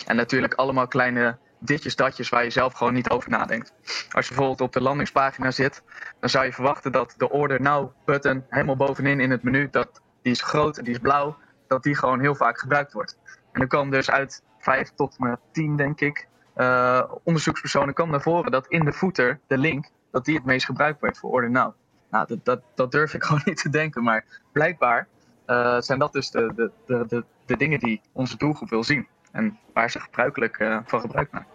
[0.06, 3.72] En natuurlijk allemaal kleine ditjes, datjes waar je zelf gewoon niet over nadenkt.
[4.10, 5.82] Als je bijvoorbeeld op de landingspagina zit,
[6.20, 10.00] dan zou je verwachten dat de Order Now button helemaal bovenin in het menu, dat,
[10.22, 11.36] die is groot en die is blauw,
[11.66, 13.18] dat die gewoon heel vaak gebruikt wordt.
[13.52, 18.22] En dan kwam dus uit 5 tot maar 10, denk ik, uh, onderzoekspersonen kwam naar
[18.22, 21.50] voren dat in de footer, de link, dat die het meest gebruikt werd voor Order
[21.50, 21.72] Now.
[22.10, 25.06] Nou, dat, dat, dat durf ik gewoon niet te denken, maar blijkbaar
[25.46, 29.06] uh, zijn dat dus de, de, de, de, de dingen die onze doelgroep wil zien
[29.32, 31.52] en waar ze gebruikelijk uh, van gebruik maken.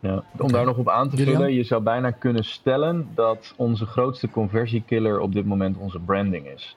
[0.00, 3.86] Ja, om daar nog op aan te vullen, je zou bijna kunnen stellen dat onze
[3.86, 6.76] grootste conversiekiller op dit moment onze branding is.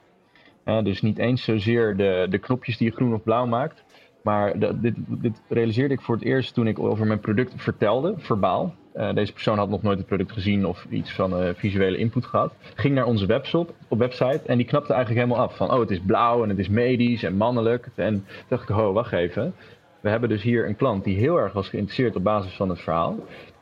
[0.64, 3.84] dus niet eens zozeer de, de knopjes die je groen of blauw maakt,
[4.26, 8.74] maar dit, dit, realiseerde ik voor het eerst toen ik over mijn product vertelde, verbaal.
[8.94, 12.26] Uh, deze persoon had nog nooit het product gezien of iets van uh, visuele input
[12.26, 12.54] gehad.
[12.74, 15.56] Ging naar onze webshop, op website en die knapte eigenlijk helemaal af.
[15.56, 17.88] Van, oh, het is blauw en het is medisch en mannelijk.
[17.94, 19.54] En dacht ik, oh, wacht even.
[20.00, 22.80] We hebben dus hier een klant die heel erg was geïnteresseerd op basis van het
[22.80, 23.16] verhaal.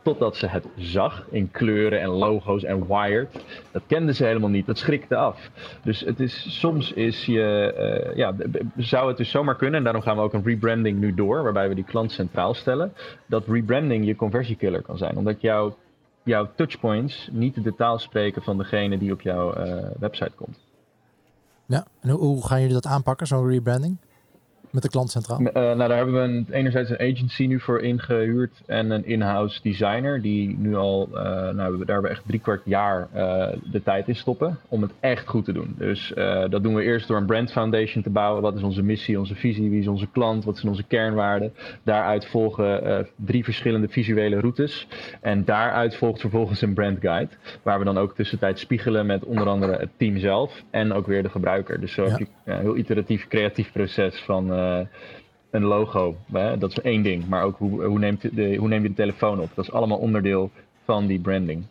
[0.04, 3.44] Totdat ze het zag in kleuren en logo's en wired.
[3.70, 4.66] Dat kende ze helemaal niet.
[4.66, 5.50] Dat schrikte af.
[5.82, 7.74] Dus het is, soms is je,
[8.08, 8.34] uh, ja,
[8.76, 9.78] zou het dus zomaar kunnen.
[9.78, 11.42] En daarom gaan we ook een rebranding nu door.
[11.42, 12.92] Waarbij we die klant centraal stellen.
[13.26, 15.16] Dat rebranding je conversiekiller kan zijn.
[15.16, 15.76] Omdat jouw,
[16.22, 20.58] jouw touchpoints niet de taal spreken van degene die op jouw uh, website komt.
[21.66, 23.96] Ja, en hoe gaan jullie dat aanpakken, zo'n rebranding?
[24.74, 25.40] Met de klant centraal?
[25.40, 29.60] Uh, nou, daar hebben we een, enerzijds een agency nu voor ingehuurd en een in-house
[29.62, 33.82] designer die nu al, uh, nou, daar hebben we echt drie kwart jaar uh, de
[33.82, 35.74] tijd in stoppen om het echt goed te doen.
[35.78, 36.12] Dus
[36.50, 38.42] dat doen we eerst door een brand foundation te bouwen.
[38.42, 41.52] Wat is onze missie, onze visie, wie is onze klant, wat zijn onze kernwaarden.
[41.82, 44.86] Daaruit volgen drie verschillende visuele routes
[45.20, 47.30] en daaruit volgt vervolgens een brand guide,
[47.62, 51.22] waar we dan ook tussentijd spiegelen met onder andere het team zelf en ook weer
[51.22, 51.80] de gebruiker.
[51.80, 52.10] Dus zo ja.
[52.10, 54.63] heb je een heel iteratief, creatief proces van eh,
[55.54, 56.16] een logo.
[56.32, 56.58] Hè?
[56.58, 57.28] Dat is één ding.
[57.28, 59.50] Maar ook hoe, hoe, neemt de, hoe neem je de telefoon op?
[59.54, 60.50] Dat is allemaal onderdeel
[60.84, 61.66] van die branding.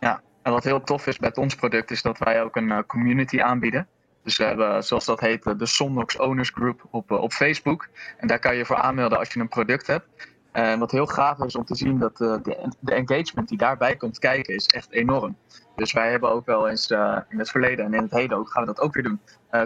[0.00, 2.78] Ja, en wat heel tof is met ons product is dat wij ook een uh,
[2.86, 3.86] community aanbieden.
[4.22, 7.88] Dus we hebben, zoals dat heet, de Somnox Owners Group op, uh, op Facebook.
[8.16, 10.06] En daar kan je voor aanmelden als je een product hebt.
[10.52, 12.40] En wat heel gaaf is om te zien dat de,
[12.80, 15.36] de, engagement die daarbij komt kijken is echt enorm.
[15.76, 16.90] Dus wij hebben ook wel eens
[17.28, 19.20] in het verleden en in het heden ook, gaan we dat ook weer doen,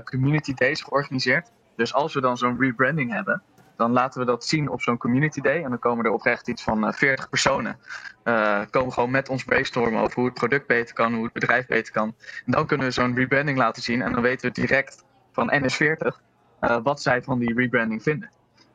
[0.05, 1.51] community days georganiseerd.
[1.77, 3.43] Dus als we dan zo'n rebranding hebben,
[3.77, 5.63] dan laten we dat zien op zo'n community day.
[5.63, 7.79] En dan komen er oprecht iets van 40 eh, personen.
[8.25, 11.67] Uh, komen gewoon met ons brainstormen over hoe het product beter kan, hoe het bedrijf
[11.67, 12.15] beter kan.
[12.45, 14.03] En dan kunnen we zo'n rebranding laten zien.
[14.03, 16.21] En dan weten we direct van NS40
[16.61, 18.31] uh, wat zij van die rebranding vinden.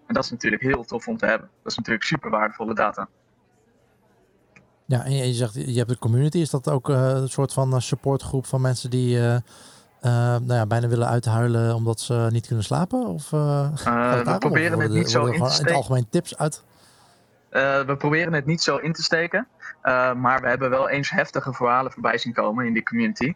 [0.07, 1.49] En dat is natuurlijk heel tof om te hebben.
[1.63, 3.07] Dat is natuurlijk super waardevolle data.
[4.85, 6.37] Ja, en je zegt, je hebt een community.
[6.37, 9.19] Is dat ook een soort van supportgroep van mensen die
[10.07, 13.07] uh, nou ja, bijna willen uithuilen omdat ze niet kunnen slapen?
[13.07, 13.71] Of, uh,
[14.23, 15.59] we proberen het niet zo in te steken.
[15.59, 16.63] In het algemeen tips uit?
[17.85, 19.47] we proberen het niet zo in te steken.
[20.15, 23.33] maar we hebben wel eens heftige verhalen voorbij zien komen in die community.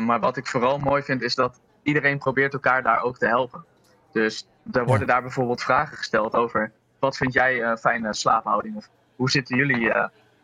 [0.00, 3.64] maar wat ik vooral mooi vind is dat iedereen probeert elkaar daar ook te helpen.
[4.12, 6.72] Dus er worden daar bijvoorbeeld vragen gesteld over...
[6.98, 8.76] wat vind jij een fijne slaaphouding?
[8.76, 9.92] Of hoe zitten jullie,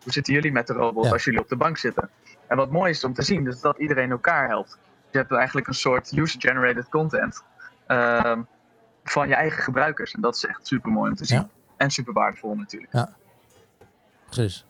[0.03, 2.11] hoe zitten jullie met de robot als jullie op de bank zitten?
[2.47, 4.79] En wat mooi is om te zien is dat iedereen elkaar helpt
[5.11, 7.43] je hebt eigenlijk een soort user-generated content
[7.89, 8.37] uh,
[9.05, 10.13] van je eigen gebruikers.
[10.13, 11.49] En dat is echt super mooi om te zien.
[11.77, 12.93] En super waardevol natuurlijk.
[12.93, 13.13] Ja,
[14.25, 14.67] precies.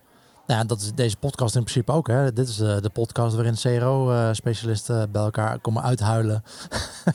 [0.49, 2.07] Nou ja, dat is deze podcast in principe ook.
[2.07, 2.33] Hè.
[2.33, 6.43] Dit is uh, de podcast waarin CRO-specialisten uh, bij elkaar komen uithuilen.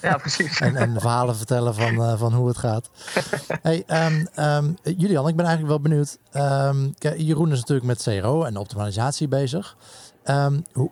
[0.02, 0.60] Ja, precies.
[0.62, 2.90] en, en verhalen vertellen van, uh, van hoe het gaat.
[3.62, 6.18] hey, um, um, Julian, ik ben eigenlijk wel benieuwd.
[6.34, 9.78] Um, Jeroen is natuurlijk met CRO en optimalisatie bezig.
[10.26, 10.90] Um, hoe,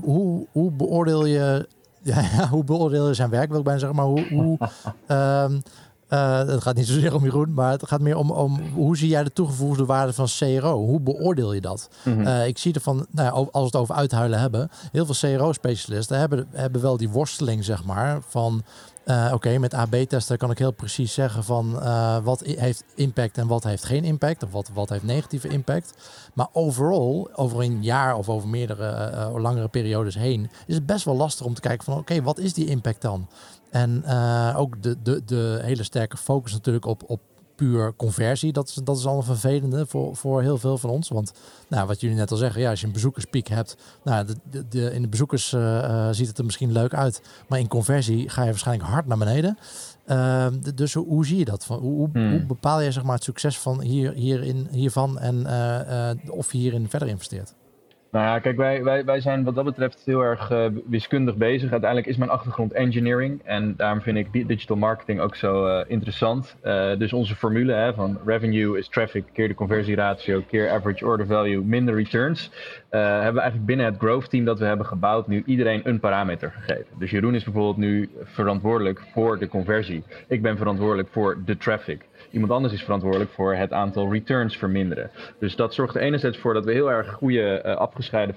[0.00, 1.68] hoe, hoe, beoordeel je,
[2.02, 4.58] ja, hoe beoordeel je zijn werk, wil ik bijna zeggen, maar hoe, hoe
[5.08, 5.62] um,
[6.08, 9.08] uh, het gaat niet zozeer om Jeroen, maar het gaat meer om, om hoe zie
[9.08, 10.86] jij de toegevoegde waarde van CRO?
[10.86, 11.88] Hoe beoordeel je dat?
[12.04, 12.26] Mm -hmm.
[12.26, 16.18] uh, ik zie ervan, nou ja, als we het over uithuilen hebben, heel veel CRO-specialisten
[16.18, 18.62] hebben, hebben wel die worsteling, zeg maar, van
[19.06, 23.46] Uh, Oké, met AB-testen kan ik heel precies zeggen van uh, wat heeft impact en
[23.46, 24.42] wat heeft geen impact.
[24.42, 25.94] Of wat, wat heeft negatieve impact.
[26.34, 31.04] Maar overal, over een jaar of over meerdere uh, langere periodes heen, is het best
[31.04, 33.28] wel lastig om te kijken van oké, wat is die impact dan?
[33.70, 34.04] En
[34.56, 37.20] ook de, de, de hele sterke focus natuurlijk op, op
[37.56, 41.08] puur conversie, dat is, dat is al een vervelende voor, voor heel veel van ons.
[41.08, 41.32] Want
[41.68, 44.90] nou, wat jullie net al zeggen, ja, als je een bezoekerspiek hebt, nou, de, de,
[44.92, 47.22] in de bezoekers uh, ziet het er misschien leuk uit.
[47.48, 49.58] Maar in conversie ga je waarschijnlijk hard naar beneden.
[50.06, 51.64] Uh, dus hoe, hoe, zie je dat?
[51.64, 52.30] Van, hoe, hmm.
[52.30, 55.40] hoe, bepaal je zeg maar, het succes van hier, hierin, hiervan en
[56.26, 57.54] uh, of je hierin verder investeert?
[58.14, 61.70] Nou ja, kijk, wij, wij, wij zijn wat dat betreft heel erg uh, wiskundig bezig.
[61.70, 66.56] Uiteindelijk is mijn achtergrond engineering en daarom vind ik digital marketing ook zo uh, interessant.
[66.64, 71.26] Uh, dus onze formule hè, van revenue is traffic keer de conversieratio keer average order
[71.26, 72.50] value minder returns.
[72.90, 76.50] hebben we eigenlijk binnen het growth team dat we hebben gebouwd nu iedereen een parameter
[76.50, 76.98] gegeven.
[76.98, 80.04] Dus Jeroen is bijvoorbeeld nu verantwoordelijk voor de conversie.
[80.28, 82.04] Ik ben verantwoordelijk voor de traffic.
[82.34, 85.10] Iemand anders is verantwoordelijk voor het aantal returns verminderen.
[85.38, 88.34] Dus dat zorgt er enerzijds voor dat we heel erg goede uh, afgescheiden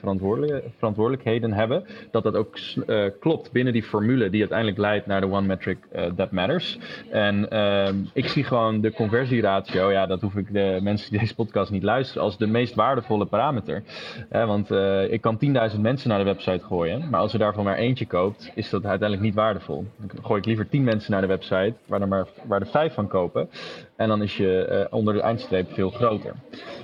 [0.77, 1.85] verantwoordelijkheden hebben.
[2.11, 2.57] Dat dat ook
[2.87, 6.77] uh, klopt binnen die formule die uiteindelijk leidt naar de one metric uh, that matters.
[7.11, 11.35] En ehm, ik zie gewoon de conversieratio, ja, dat hoef ik de mensen die deze
[11.35, 13.83] podcast niet luisteren, als de meest waardevolle parameter.
[14.29, 14.71] want
[15.09, 15.39] ik kan
[15.73, 18.85] 10.000 mensen naar de website gooien, maar als er daarvan maar eentje koopt, is dat
[18.85, 19.85] uiteindelijk niet waardevol.
[19.97, 22.93] Dan gooi ik liever 10 mensen naar de website, waar er maar waar er 5
[22.93, 23.49] van kopen.
[23.97, 26.33] En dan is je uh, onder de eindstreep veel groter.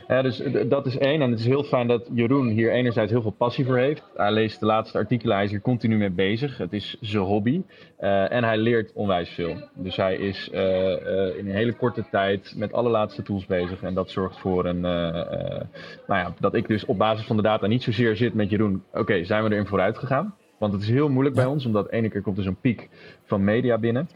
[0.08, 1.22] Uh, dus dat is één.
[1.22, 4.04] En het is heel fijn dat Jeroen hier enerzijds heel veel passie voor heeft.
[4.16, 6.58] Hij leest de laatste artikelen, hij is hier continu mee bezig.
[6.58, 7.62] Het is zijn hobby.
[8.00, 9.56] Uh, en hij leert onwijs veel.
[9.76, 13.82] Dus hij is in een hele korte tijd met alle laatste tools bezig.
[13.82, 14.82] En dat zorgt voor een.
[14.82, 15.66] nou
[16.08, 18.84] ja, dat ik dus op basis van de data niet zozeer zit met Jeroen.
[18.94, 20.36] Oké, zijn we erin vooruit gegaan?
[20.64, 22.90] Want het is heel moeilijk bij ons, omdat ene keer komt er zo'n piek
[23.26, 24.10] van media binnen.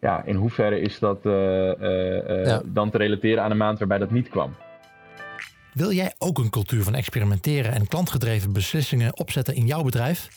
[0.00, 2.62] Ja, in hoeverre is dat uh, uh, ja.
[2.64, 4.54] dan te relateren aan een maand waarbij dat niet kwam?
[5.72, 10.28] Wil jij ook een cultuur van experimenteren en klantgedreven beslissingen opzetten in jouw bedrijf?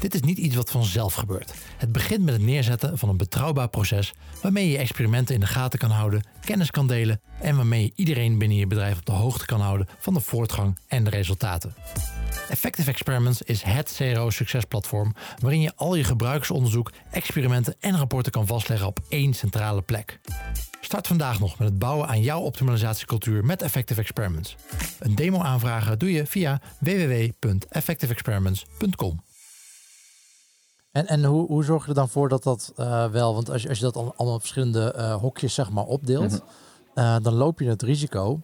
[0.00, 1.54] Dit is niet iets wat vanzelf gebeurt.
[1.76, 4.12] Het begint met het neerzetten van een betrouwbaar proces
[4.42, 8.38] waarmee je experimenten in de gaten kan houden, kennis kan delen en waarmee je iedereen
[8.38, 11.74] binnen je bedrijf op de hoogte kan houden van de voortgang en de resultaten.
[12.48, 18.86] Effective Experiments is het CRO-succesplatform waarin je al je gebruikersonderzoek, experimenten en rapporten kan vastleggen
[18.86, 20.20] op één centrale plek.
[20.80, 24.56] Start vandaag nog met het bouwen aan jouw optimalisatiecultuur met Effective Experiments.
[24.98, 29.22] Een demo aanvragen doe je via www.effectiveexperiments.com.
[30.92, 33.62] En, en hoe, hoe zorg je er dan voor dat dat uh, wel, want als
[33.62, 36.40] je, als je dat allemaal verschillende uh, hokjes zeg maar opdeelt, mm
[36.94, 37.04] -hmm.
[37.04, 38.40] uh, dan loop je het risico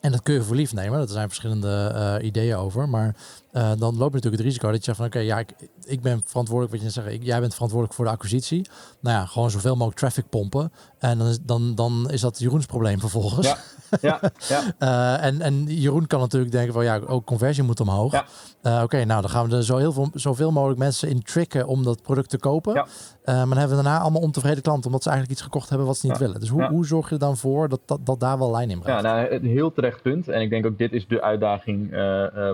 [0.00, 1.00] en dat kun je voor lief nemen.
[1.00, 2.88] Er zijn verschillende uh, ideeën over.
[2.88, 3.14] Maar
[3.52, 6.00] uh, dan loop je natuurlijk het risico dat je zegt van oké, ja, ik, ik
[6.02, 8.68] ben verantwoordelijk, wat je net zegt, jij bent verantwoordelijk voor de acquisitie.
[9.00, 10.72] Nou ja, gewoon zoveel mogelijk traffic pompen.
[10.98, 13.46] En dan is, dan, dan is dat Jeroens probleem vervolgens.
[13.46, 13.56] Ja,
[14.00, 14.62] ja, ja.
[14.78, 18.12] uh, en, en Jeroen kan natuurlijk denken van ja, ook conversie moet omhoog.
[18.12, 18.24] Ja.
[18.62, 21.66] Uh, oké, nou dan gaan we er zo heel veel, zoveel mogelijk mensen in tricken
[21.66, 22.74] om dat product te kopen.
[22.74, 22.86] Ja.
[23.24, 25.96] maar dan hebben we daarna allemaal ontevreden klanten omdat ze eigenlijk iets gekocht hebben wat
[25.96, 26.40] ze niet willen.
[26.40, 28.80] Dus hoe, hoe zorg je er dan voor dat, dat, dat daar wel lijn in
[28.80, 29.02] blijft?
[29.02, 30.28] Ja, nou, een heel terecht punt.
[30.28, 31.90] En ik denk ook dit is de uitdaging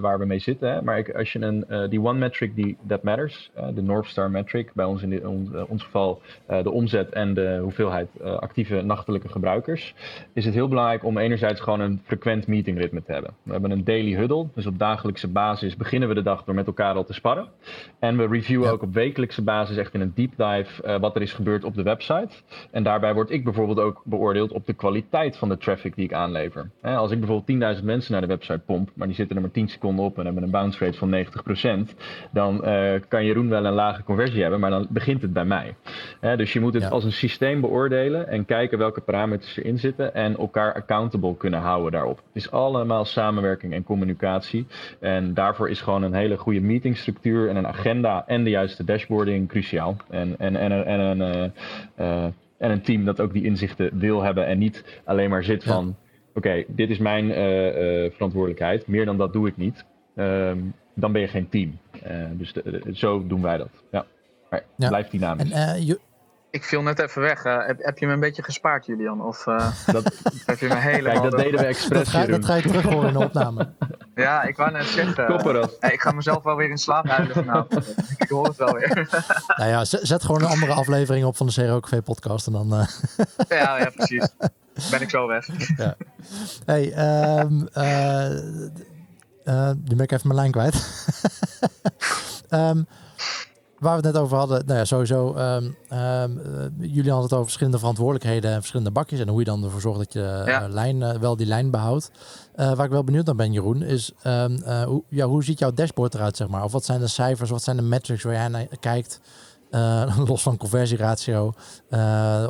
[0.00, 0.72] waar we mee zitten.
[0.72, 0.82] Hè.
[0.82, 4.06] Maar ik, als je een, uh, die one metric die that matters, uh, de North
[4.06, 8.08] Star metric, bij ons in dit, on, uh, ons geval de omzet en de hoeveelheid
[8.22, 9.94] actieve nachtelijke gebruikers,
[10.32, 13.34] is het heel belangrijk om enerzijds gewoon een frequent meetingritme te hebben.
[13.42, 16.66] We hebben een daily huddle, dus op dagelijkse basis beginnen we de dag door met
[16.66, 17.48] elkaar al te sparren.
[17.98, 21.32] En we reviewen ook op wekelijkse basis echt in een deep dive wat er is
[21.32, 22.34] gebeurd op de website.
[22.70, 26.12] En daarbij word ik bijvoorbeeld ook beoordeeld op de kwaliteit van de traffic die ik
[26.12, 26.70] aanlever.
[26.82, 29.68] als ik bijvoorbeeld 10.000 mensen naar de website pomp, maar die zitten er maar 10
[29.68, 31.26] seconden op en hebben een bounce rate van
[31.90, 31.94] 90%,
[32.32, 35.74] dan uh, kan Jeroen wel een lage conversie hebben, maar dan begint het bij mij.
[36.36, 40.36] dus je moet het als een systeem beoordelen en kijken welke parameters erin zitten en
[40.36, 42.16] elkaar accountable kunnen houden daarop.
[42.16, 44.66] Het is allemaal samenwerking en communicatie.
[45.00, 49.48] En daarvoor is gewoon een hele goede meetingstructuur en een agenda en de juiste dashboarding
[49.48, 49.96] cruciaal.
[50.10, 51.50] En, en, en, en, een, uh,
[51.98, 52.24] uh,
[52.58, 55.96] en een team dat ook die inzichten wil hebben en niet alleen maar zit van.
[56.28, 57.34] Oké, okay, dit is mijn uh,
[58.12, 58.86] verantwoordelijkheid.
[58.86, 59.84] Meer dan dat doe ik niet.
[60.16, 61.78] Um, dan ben je geen team.
[62.06, 63.70] Uh, dus de, de, zo doen wij dat.
[63.90, 64.04] Ja.
[64.50, 64.88] Maar ja.
[64.88, 65.50] blijf dynamisch.
[65.50, 65.94] En, uh,
[66.50, 67.44] ik viel net even weg.
[67.44, 69.22] Uh, heb, heb, je me een beetje gespaard, Julian?
[69.22, 69.44] Of
[69.86, 70.12] dat,
[70.46, 71.20] heb je me helemaal...
[71.20, 73.72] Kijk, dat deden we expres, dat ga, dat ga je terug horen in de opname.
[74.14, 75.26] ja, ik wou net zeggen...
[75.26, 75.76] Kopperaf.
[75.80, 77.94] ik ga mezelf wel weer in slaap huilen vanavond.
[78.18, 79.08] ik hoor het wel weer.
[79.56, 82.68] nou ja, zet gewoon een andere aflevering op van de CROKV podcast en dan...
[83.48, 84.34] ja, ja, precies.
[84.90, 85.46] Ben ik zo weg.
[85.76, 85.96] ja.
[86.64, 86.84] Hey,
[87.40, 87.68] um,
[89.44, 90.74] uh, nu ben ik even mijn lijn kwijt.
[92.50, 92.86] um,
[93.84, 96.40] waar we het net over hadden, nou ja, sowieso, um, um,
[96.78, 99.98] jullie hadden het over verschillende verantwoordelijkheden en verschillende bakjes en hoe je dan ervoor zorgt
[99.98, 100.68] dat je ja.
[100.68, 102.10] lijn, wel die lijn behoudt.
[102.54, 104.12] waar ik wel benieuwd naar ben, Jeroen, is
[104.62, 106.64] hoe, ja, hoe ziet jouw dashboard eruit, zeg maar?
[106.64, 109.20] Of wat zijn de cijfers, wat zijn de metrics waar jij naar kijkt?
[110.28, 111.52] los van conversieratio,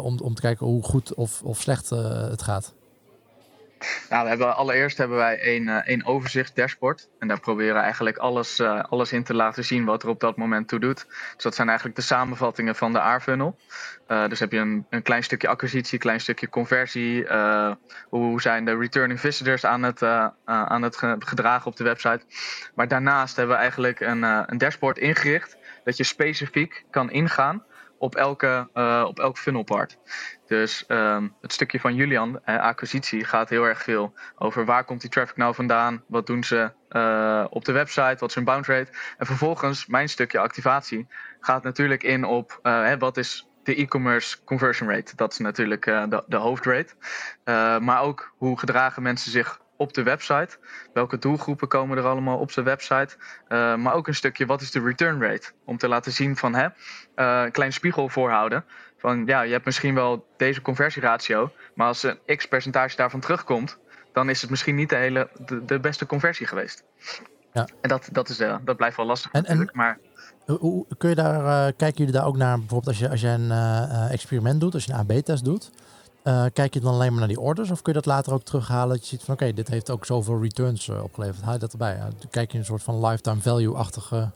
[0.01, 2.75] om, om te kijken hoe goed of, of slecht het gaat.
[4.11, 7.09] Nou, we hebben, allereerst hebben wij een, een overzicht dashboard.
[7.19, 10.21] En daar proberen we eigenlijk alles, uh, alles in te laten zien wat er op
[10.21, 11.07] dat moment toe doet.
[11.35, 13.59] Dus dat zijn eigenlijk de samenvattingen van de A-funnel.
[14.09, 17.27] Uh, dus heb je een, een klein stukje acquisitie, klein stukje conversie.
[18.09, 20.03] hoe zijn de returning visitors aan het,
[20.45, 22.25] aan het gedragen op de website.
[22.75, 27.65] Maar daarnaast hebben we eigenlijk een, een dashboard ingericht dat je specifiek kan ingaan
[27.99, 28.69] op elke,
[29.07, 29.99] op elk funnelpart.
[30.47, 35.01] Dus um, het stukje van Julian, uh, acquisitie, gaat heel erg veel over waar komt
[35.01, 38.73] die traffic nou vandaan, wat doen ze uh, op de website, wat is hun bounce
[38.73, 38.91] rate.
[39.19, 41.07] En vervolgens, mijn stukje activatie,
[41.41, 45.17] gaat natuurlijk in op hè, wat is de e-commerce conversion rate.
[45.17, 46.95] Dat is natuurlijk de, de hoofdrate.
[47.81, 50.59] maar ook hoe gedragen mensen zich op de website.
[50.93, 53.17] Welke doelgroepen komen er allemaal op zijn website?
[53.49, 55.53] Maar ook een stukje wat is de return rate?
[55.65, 56.69] Om te laten zien van hè,
[57.15, 58.65] een klein spiegel voorhouden.
[59.05, 63.79] Van ja, je hebt misschien wel deze conversieratio, maar als een x percentage daarvan terugkomt,
[64.13, 66.85] dan is het misschien niet de, hele, de, de beste conversie geweest.
[67.53, 67.69] Ja.
[67.81, 69.71] En dat, dat, is, uh, dat blijft wel lastig en, natuurlijk.
[69.71, 69.99] En, maar
[70.47, 73.51] hoe, kun je daar, kijken jullie daar ook naar, bijvoorbeeld als je, als je een
[74.11, 75.71] experiment doet, als je een AB-test doet?
[76.25, 78.43] Uh, kijk je dan alleen maar naar die orders of kun je dat later ook
[78.43, 78.97] terughalen?
[78.97, 81.43] Dat je ziet van oké, dit heeft ook zoveel returns uh, opgeleverd.
[81.43, 81.97] Haal je dat erbij?
[81.97, 84.31] Uh, kijk je een soort van lifetime value-achtige.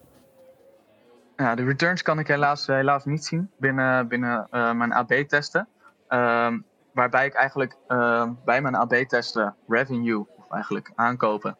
[1.38, 5.68] Ja, de returns kan ik helaas, helaas niet zien binnen, binnen mijn AB-testen.
[6.08, 6.58] Ehm,
[6.92, 11.56] waarbij ik eigenlijk ehm, bij mijn AB-testen revenue, of eigenlijk aankopen,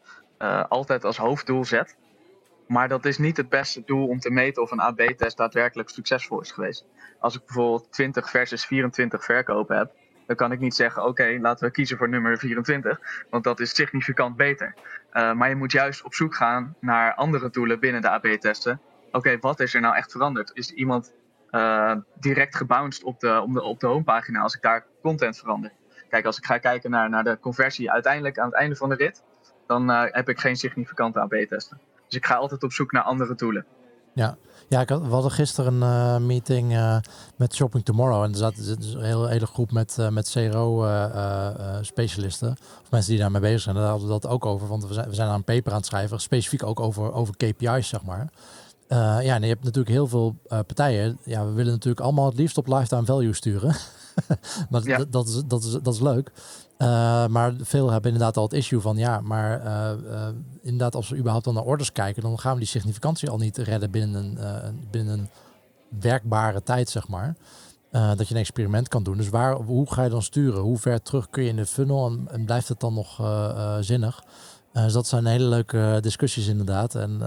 [0.68, 1.96] altijd als hoofddoel zet.
[2.68, 6.40] Maar dat is niet het beste doel om te meten of een AB-test daadwerkelijk succesvol
[6.40, 6.86] is geweest.
[7.18, 9.92] Als ik bijvoorbeeld 20 versus 24 verkopen heb,
[10.26, 13.74] dan kan ik niet zeggen: oké, laten we kiezen voor nummer 24, want dat is
[13.74, 14.74] significant beter.
[15.12, 18.80] Uh, maar je moet juist op zoek gaan naar andere doelen binnen de AB-testen.
[19.12, 20.51] Oké, wat is er nou echt veranderd?
[20.55, 21.12] Is iemand
[21.51, 25.73] uh, direct gebounced op de, op, de, op de homepagina als ik daar content verander?
[26.09, 28.94] Kijk, als ik ga kijken naar, naar de conversie uiteindelijk aan het einde van de
[28.94, 29.23] rit,
[29.66, 31.81] dan uh, heb ik geen significante AB-testen.
[32.07, 33.66] Dus ik ga altijd op zoek naar andere doelen.
[34.14, 34.37] Ja,
[34.68, 37.01] ja ik had, we hadden gisteren een uh, meeting
[37.37, 38.23] met Shopping Tomorrow.
[38.23, 42.57] En er zat dus een hele, hele groep met, met CRO-specialisten.
[42.83, 43.75] of mensen die daarmee bezig zijn.
[43.75, 44.68] Daar hadden we dat ook over.
[44.68, 46.21] Want we zijn, we zijn aan een paper aan het schrijven.
[46.21, 48.29] Specifiek ook over, over KPI's, zeg maar.
[48.88, 51.18] Ja, en je hebt natuurlijk heel veel partijen.
[51.24, 53.74] Ja, we willen natuurlijk allemaal het liefst op lifetime value sturen.
[54.70, 54.98] maar ja.
[54.98, 56.33] dat, dat, is, dat, is, dat is leuk.
[56.79, 60.27] Uh, maar veel hebben inderdaad al het issue van ja, maar uh, uh,
[60.62, 63.57] inderdaad als we überhaupt dan naar orders kijken, dan gaan we die significantie al niet
[63.57, 65.29] redden binnen een, binnen een
[66.01, 67.37] werkbare tijd, zeg maar.
[67.90, 69.16] dat je een experiment kan doen.
[69.16, 70.61] Dus waar, hoe ga je dan sturen?
[70.61, 73.20] Hoe ver terug kun je in de funnel en, en blijft het dan nog
[73.81, 74.24] zinnig?
[74.72, 76.94] Dus dat zijn hele leuke discussies inderdaad.
[76.94, 77.18] En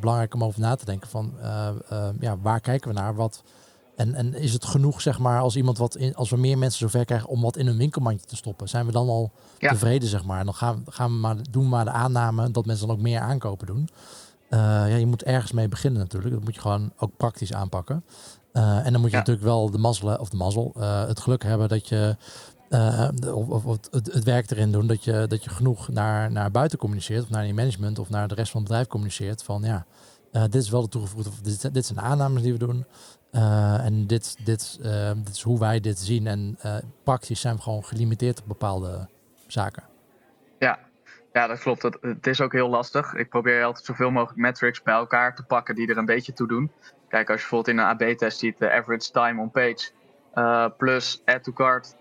[0.00, 1.32] belangrijk om over na te denken van
[2.20, 3.14] ja, waar kijken we naar?
[3.14, 3.42] Wat,
[3.96, 6.78] en, en is het genoeg, zeg maar, als iemand wat in, als we meer mensen
[6.78, 8.68] zover krijgen om wat in een winkelmandje te stoppen?
[8.68, 10.44] Zijn we dan al tevreden, zeg maar?
[10.44, 13.66] Dan gaan, gaan we maar doen maar de aanname dat mensen dan ook meer aankopen
[13.66, 13.88] doen.
[14.50, 16.34] Uh, ja, je moet ergens mee beginnen natuurlijk.
[16.34, 18.04] Dat moet je gewoon ook praktisch aanpakken.
[18.52, 21.42] Uh, en dan moet je natuurlijk wel de mazzel, of de mazzel, uh, het geluk
[21.42, 22.16] hebben dat je
[22.70, 26.50] of, of, of het, het, werk erin doen dat je, dat je genoeg naar, naar
[26.50, 29.42] buiten communiceert, of naar je management of naar de rest van het bedrijf communiceert.
[29.42, 29.86] Van ja,
[30.30, 32.84] dit is wel de toegevoegde, dit, dit zijn aannames die we doen.
[33.32, 34.78] Uh, en dit, dit,
[35.16, 36.26] dit is hoe wij dit zien.
[36.26, 36.58] En
[37.02, 39.08] praktisch zijn we gewoon gelimiteerd op bepaalde
[39.46, 39.82] zaken.
[40.58, 40.78] Ja,
[41.32, 41.82] ja dat klopt.
[42.00, 43.14] Het is ook heel lastig.
[43.14, 46.48] Ik probeer altijd zoveel mogelijk metrics bij elkaar te pakken die er een beetje toe
[46.48, 46.70] doen.
[47.08, 49.90] Kijk, als je bijvoorbeeld in een AB-test ziet de average time on page
[50.76, 51.96] plus add to cart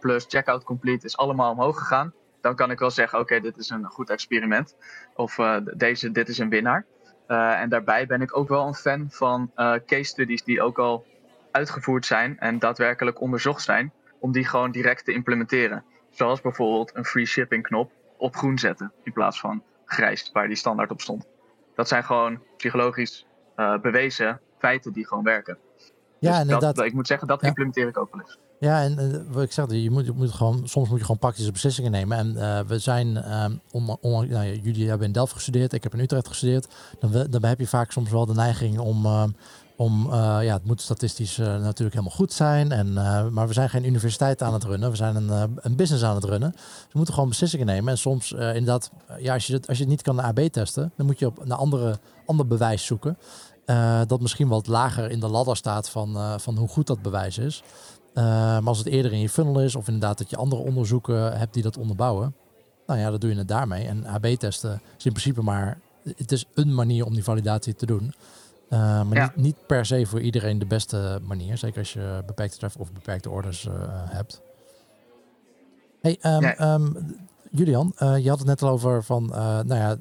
[0.00, 2.12] plus checkout complete is allemaal omhoog gegaan.
[2.40, 4.76] Dan kan ik wel zeggen, oké, dit is een goed experiment.
[5.14, 5.38] Of
[5.74, 6.86] deze, dit is een winnaar.
[7.26, 9.50] En daarbij ben ik ook wel een fan van
[9.86, 11.06] case studies die ook al
[11.50, 15.84] uitgevoerd zijn en daadwerkelijk onderzocht zijn, om die gewoon direct te implementeren.
[16.10, 20.56] Zoals bijvoorbeeld een free shipping knop op groen zetten in plaats van grijs, waar die
[20.56, 21.26] standaard op stond.
[21.74, 23.26] Dat zijn gewoon psychologisch
[23.82, 25.58] bewezen feiten die gewoon werken.
[26.30, 28.38] Ja, dus dat, ik moet zeggen, dat implementeer ik ook wel eens.
[28.58, 31.20] Ja, en uh, wat ik zeg, je moet, je moet gewoon, soms moet je gewoon
[31.20, 32.18] praktische beslissingen nemen.
[32.18, 35.94] En uh, we zijn, um, on, on, nou, jullie hebben in Delft gestudeerd, ik heb
[35.94, 36.68] in Utrecht gestudeerd.
[37.00, 39.24] Dan, dan heb je vaak soms wel de neiging om, uh,
[39.76, 42.72] om ja, het moet statistisch natuurlijk helemaal goed zijn.
[42.72, 42.92] En,
[43.32, 46.24] maar we zijn geen universiteit aan het runnen, we zijn een, een business aan het
[46.24, 46.50] runnen.
[46.50, 47.90] Dus we moeten gewoon beslissingen nemen.
[47.90, 51.06] En soms inderdaad, ja, als, je het, als je het niet kan AB testen, dan
[51.06, 53.18] moet je op een andere, ander bewijs zoeken.
[54.06, 57.62] Dat misschien wat lager in de ladder staat van, van hoe goed dat bewijs is.
[58.14, 61.54] maar als het eerder in je funnel is, of inderdaad dat je andere onderzoeken hebt
[61.54, 62.34] die dat onderbouwen,
[62.86, 63.86] nou ja, dat doe je het daarmee.
[63.86, 65.78] En AB-testen is in principe maar,
[66.16, 68.14] het is een manier om die validatie te doen.
[68.68, 71.58] Maar niet, niet, per se voor iedereen de beste manier.
[71.58, 73.68] Zeker als je beperkte traffic of beperkte orders
[74.08, 74.40] hebt.
[76.00, 77.16] Hey, um,
[77.50, 79.26] Julian, uh, je had het net al over van,
[79.66, 79.96] nou ja,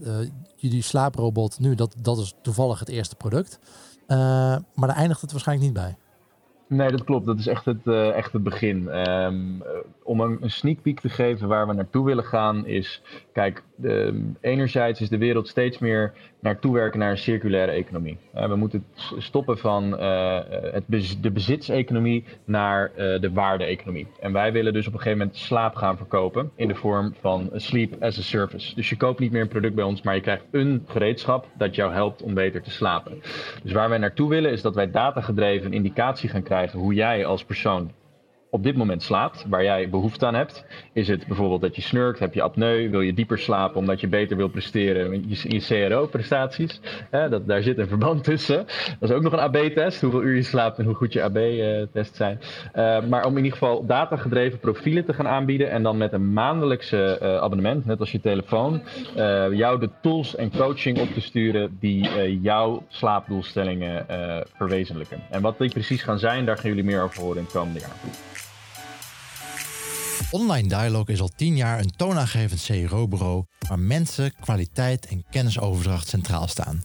[0.62, 3.60] jullie slaaprobot nu, dat, dat is toevallig het eerste product.
[4.08, 5.96] maar daar eindigt het waarschijnlijk niet bij.
[6.78, 7.26] Nee, dat klopt.
[7.26, 8.88] Dat is echt het, uh, echt het begin.
[9.10, 9.64] Um,
[10.04, 13.02] om een, een, sneak peek te geven waar we naartoe willen gaan is...
[13.34, 18.18] Kijk, de, enerzijds is de wereld steeds meer naartoe werken naar een circulaire economie.
[18.36, 18.86] Uh, we moeten
[19.18, 24.08] stoppen van uh, het bez de bezitseconomie naar de waarde-economie.
[24.20, 27.50] En wij willen dus op een gegeven moment slaap gaan verkopen in de vorm van
[27.56, 28.76] sleep as a service.
[28.76, 31.76] Dus je koopt niet meer een product bij ons, maar je krijgt een gereedschap dat
[31.76, 33.22] jou helpt om beter te slapen.
[33.64, 37.44] Dus waar wij naartoe willen is dat wij datagedreven indicatie gaan krijgen hoe jij als
[37.44, 37.92] persoon
[38.52, 40.66] op dit moment slaapt, waar jij behoefte aan hebt.
[40.94, 44.08] Is het bijvoorbeeld dat je snurkt, heb je apneu, wil je dieper slapen omdat je
[44.08, 46.82] beter wil presteren in je, CRO-prestaties?
[47.12, 48.66] dat, daar zit een verband tussen.
[49.00, 52.18] Dat is ook nog een AB-test, hoeveel uur je slaapt en hoe goed je AB-tests
[52.18, 52.40] zijn.
[52.76, 56.34] Uh, maar om in ieder geval datagedreven profielen te gaan aanbieden en dan met een
[56.34, 58.82] maandelijkse uh, abonnement, net als je telefoon,
[59.18, 64.06] uh, jou de tools en coaching op te sturen die jouw slaapdoelstellingen
[64.56, 65.20] verwezenlijken.
[65.30, 67.80] En wat die precies gaan zijn, daar gaan jullie meer over horen in het komende
[67.80, 68.41] jaar.
[70.32, 76.48] Online Dialogue is al tien jaar een toonaangevend CRO-bureau waar mensen, kwaliteit en kennisoverdracht centraal
[76.48, 76.84] staan.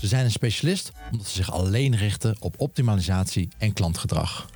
[0.00, 4.50] Ze zijn een specialist omdat ze zich alleen richten op optimalisatie en klantgedrag.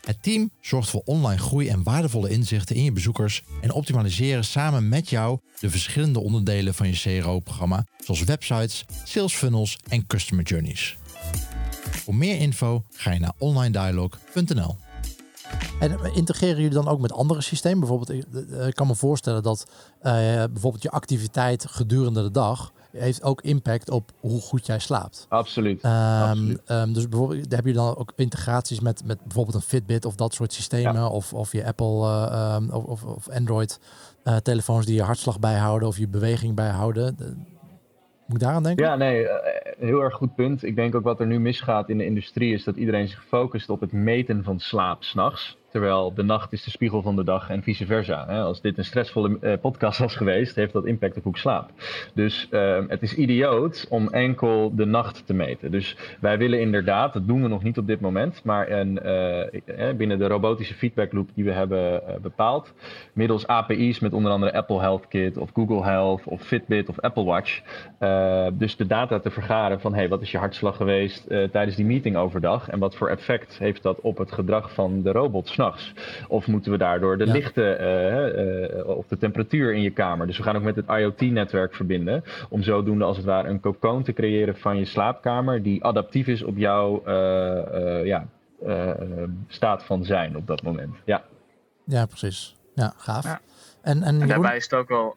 [0.00, 4.88] Het team zorgt voor online groei en waardevolle inzichten in je bezoekers en optimaliseren samen
[4.88, 10.96] met jou de verschillende onderdelen van je CRO-programma, zoals websites, sales funnels en customer journeys.
[11.90, 14.76] Voor meer info ga je naar onlinedialogue.nl.
[15.80, 17.78] En integreren jullie dan ook met andere systemen?
[17.78, 20.12] Bijvoorbeeld, ik, eh, kan me voorstellen dat uh,
[20.52, 25.26] bijvoorbeeld je activiteit gedurende de dag heeft ook impact op hoe goed jij slaapt.
[25.28, 25.84] Absoluut.
[25.84, 26.70] Um, Absoluut.
[26.70, 30.34] Um, dus bijvoorbeeld, heb je dan ook integraties met, met bijvoorbeeld een Fitbit of dat
[30.34, 33.80] soort systemen, of, of je Apple uh, um, of, of, Android
[34.24, 37.16] uh, telefoons die je hartslag bijhouden of je beweging bijhouden.
[38.26, 38.84] Moet ik daaraan denken?
[38.84, 39.26] Ja, nee,
[39.78, 40.62] heel erg goed punt.
[40.62, 43.70] Ik denk ook wat er nu misgaat in de industrie is dat iedereen zich focust
[43.70, 45.56] op het meten van slaap s'nachts.
[45.76, 48.24] Terwijl de nacht is de spiegel van de dag en vice versa.
[48.24, 51.70] Als dit een stressvolle eh, podcast was geweest, heeft dat impact op hoe ik slaap.
[52.14, 55.70] Dus ehm, het is idioot om enkel de nacht te meten.
[55.70, 59.90] Dus wij willen inderdaad, dat doen we nog niet op dit moment, maar een, uh,
[59.96, 62.74] binnen de robotische feedback loop die we hebben bepaald,
[63.12, 67.24] middels API's met onder andere Apple Health Kit of Google Health of Fitbit of Apple
[67.24, 67.62] Watch.
[68.52, 72.16] dus de data te vergaren van hey, wat is je hartslag geweest tijdens die meeting
[72.16, 75.48] overdag en wat voor effect heeft dat op het gedrag van de robot
[76.28, 80.26] of moeten we daardoor de lichten uh, uh, of de temperatuur in je kamer?
[80.26, 82.24] Dus we gaan ook met het IoT-netwerk verbinden.
[82.48, 85.62] Om zodoende als het ware een cocoon te creëren van je slaapkamer.
[85.62, 88.26] Die adaptief is op jouw uh, ja,
[89.48, 90.94] staat van zijn op dat moment.
[91.04, 91.24] Ja,
[91.84, 92.56] ja precies.
[92.74, 93.24] Ja, gaaf.
[93.24, 93.40] Ja.
[93.82, 95.16] En, en, en daarbij is het ook wel.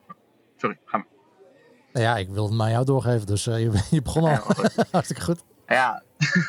[0.57, 1.07] Sorry, ga maar.
[1.93, 4.37] Nou ja, ik wil het maar jou doorgeven, dus je, je begon al.
[4.91, 5.43] Hartstikke goed.
[5.67, 6.03] Ja,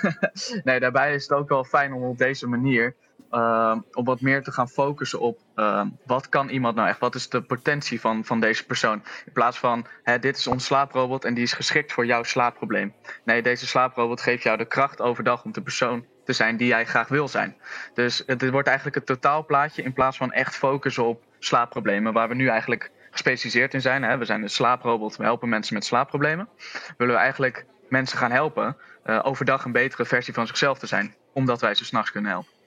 [0.64, 2.94] nee, daarbij is het ook wel fijn om op deze manier
[3.30, 7.14] uh, om wat meer te gaan focussen op uh, wat kan iemand nou echt, wat
[7.14, 9.02] is de potentie van, van deze persoon.
[9.26, 12.94] In plaats van, hè, dit is ons slaaprobot en die is geschikt voor jouw slaapprobleem.
[13.24, 16.86] Nee, deze slaaprobot geeft jou de kracht overdag om de persoon te zijn die jij
[16.86, 17.56] graag wil zijn.
[17.94, 22.34] Dus het wordt eigenlijk het totaalplaatje in plaats van echt focussen op slaapproblemen, waar we
[22.34, 24.02] nu eigenlijk gespecialiseerd in zijn.
[24.02, 24.18] Hè.
[24.18, 26.48] We zijn een slaaprobot, we helpen mensen met slaapproblemen.
[26.96, 31.14] Willen we eigenlijk mensen gaan helpen uh, overdag een betere versie van zichzelf te zijn,
[31.32, 32.59] omdat wij ze s'nachts kunnen helpen.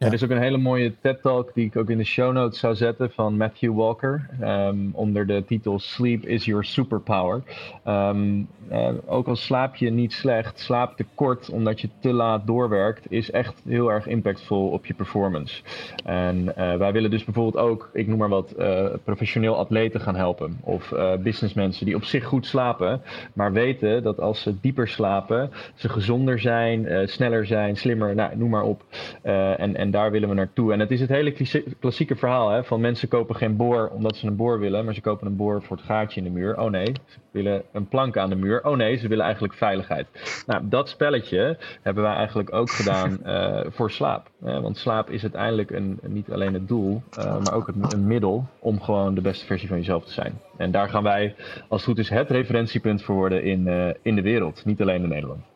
[0.00, 2.74] Er is ook een hele mooie TED-talk die ik ook in de show notes zou
[2.74, 4.28] zetten van Matthew Walker.
[4.42, 7.42] Um, onder de titel Sleep is your superpower.
[7.86, 12.46] Um, uh, ook al slaap je niet slecht, slaap te kort omdat je te laat
[12.46, 15.62] doorwerkt, is echt heel erg impactvol op je performance.
[16.04, 20.16] En uh, wij willen dus bijvoorbeeld ook, ik noem maar wat, uh, professioneel atleten gaan
[20.16, 20.58] helpen.
[20.60, 20.92] Of
[21.22, 26.40] businessmensen die op zich goed slapen, maar weten dat als ze dieper slapen, ze gezonder
[26.40, 28.84] zijn, sneller zijn, slimmer, nou, noem maar op.
[29.22, 30.72] en, en en daar willen we naartoe.
[30.72, 31.32] En het is het hele
[31.78, 35.00] klassieke verhaal hè, van mensen kopen geen boor omdat ze een boor willen, maar ze
[35.00, 36.58] kopen een boor voor het gaatje in de muur.
[36.58, 38.64] Oh nee, ze willen een plank aan de muur.
[38.64, 40.06] Oh nee, ze willen eigenlijk veiligheid.
[40.46, 44.30] Nou, dat spelletje hebben wij eigenlijk ook gedaan uh, voor slaap.
[44.38, 48.46] want slaap is uiteindelijk een, niet alleen het doel, uh, maar ook het, een middel
[48.58, 50.40] om gewoon de beste versie van jezelf te zijn.
[50.56, 51.34] En daar gaan wij,
[51.68, 55.02] als het goed is, het referentiepunt voor worden in, uh, in de wereld, niet alleen
[55.02, 55.49] in Nederland.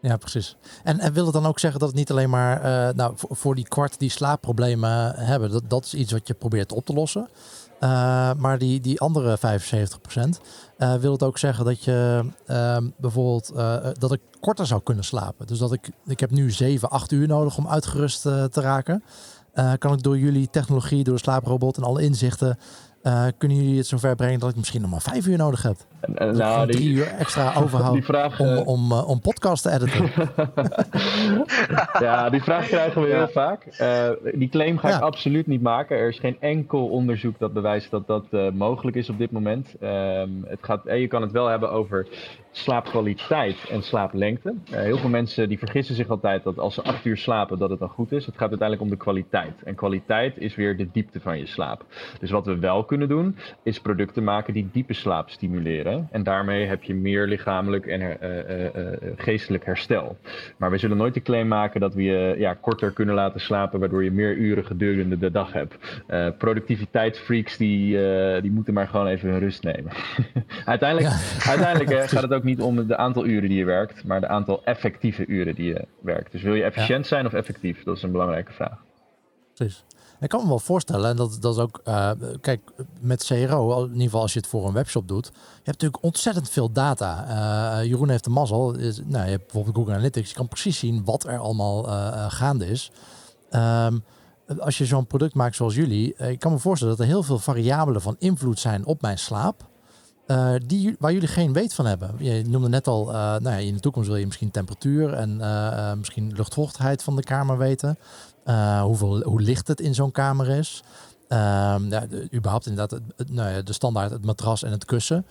[0.00, 0.56] Ja, precies.
[0.84, 3.54] En, en wil het dan ook zeggen dat het niet alleen maar uh, nou, voor,
[3.54, 7.28] die kwart die slaapproblemen hebben, dat, dat is iets wat je probeert op te lossen.
[7.80, 10.40] Uh, maar die, die andere 75 procent,
[10.78, 12.24] uh, wil het ook zeggen dat je
[12.96, 13.52] bijvoorbeeld
[13.98, 15.46] dat ik korter zou kunnen slapen.
[15.46, 19.04] Dus dat ik, ik heb nu 7, 8 uur nodig om uitgerust te raken.
[19.78, 22.58] kan ik door jullie technologie, door de slaaprobot en alle inzichten
[23.02, 25.76] uh, kunnen jullie het zover brengen dat ik misschien nog maar vijf uur nodig heb?
[26.14, 30.10] Uh, nou, die, drie uur extra overhoud vraag, om, uh, om, om podcast te editen.
[32.06, 33.64] ja, die vraag krijgen we heel vaak.
[34.34, 35.96] die claim ga ik absoluut niet maken.
[35.96, 39.74] Er is geen enkel onderzoek dat bewijst dat dat mogelijk is op dit moment.
[39.80, 42.06] Ehm, het gaat, en je kan het wel hebben over
[42.50, 44.54] slaapkwaliteit en slaaplengte.
[44.70, 47.78] heel veel mensen die vergissen zich altijd dat als ze acht uur slapen dat het
[47.78, 48.26] dan goed is.
[48.26, 49.62] Het gaat uiteindelijk om de kwaliteit.
[49.64, 51.84] En kwaliteit is weer de diepte van je slaap.
[52.20, 56.08] Dus wat we wel kunnen doen, is producten maken die diepe slaap stimuleren.
[56.10, 60.16] En daarmee heb je meer lichamelijk en uh, uh, geestelijk herstel.
[60.56, 63.80] Maar we zullen nooit de claim maken dat we je ja, korter kunnen laten slapen,
[63.80, 66.02] waardoor je meer uren gedurende de dag hebt.
[66.38, 67.98] productiviteitsfreaks die,
[68.40, 69.92] die moeten maar gewoon even hun rust nemen.
[70.64, 71.08] uiteindelijk
[71.48, 74.64] uiteindelijk gaat het ook niet om het aantal uren die je werkt, maar de aantal
[74.64, 76.32] effectieve uren die je werkt.
[76.32, 77.82] Dus wil je efficiënt zijn of effectief?
[77.82, 78.78] Dat is een belangrijke vraag.
[79.54, 79.84] Precies.
[80.20, 82.10] Ik kan me wel voorstellen, en dat, dat is ook, uh,
[82.40, 82.60] kijk,
[83.00, 86.02] met CRO, in ieder geval als je het voor een webshop doet, je hebt natuurlijk
[86.02, 87.26] ontzettend veel data.
[87.80, 88.70] Uh, Jeroen heeft de mazzel,
[89.04, 91.84] nou, je hebt bijvoorbeeld Google Analytics, je kan precies zien wat er allemaal
[92.30, 92.90] gaande is.
[93.50, 94.04] Um,
[94.58, 97.38] als je zo'n product maakt zoals jullie, ik kan me voorstellen dat er heel veel
[97.38, 99.66] variabelen van invloed zijn op mijn slaap.
[100.66, 102.14] Die, waar jullie geen weet van hebben.
[102.18, 105.36] Je noemde net al, nou ja, in de toekomst wil je misschien temperatuur en
[105.98, 107.98] misschien luchtvochtigheid van de kamer weten.
[108.82, 110.82] Hoeveel, hoe licht het in zo'n kamer is.
[111.28, 115.26] Ehm, ja, de, überhaupt inderdaad het, nou ja, de standaard, het matras en het kussen.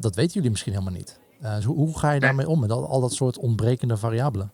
[0.00, 1.18] dat weten jullie misschien helemaal niet.
[1.40, 4.52] Dus hoe, hoe, ga je daarmee om met al, al dat soort ontbrekende variabelen?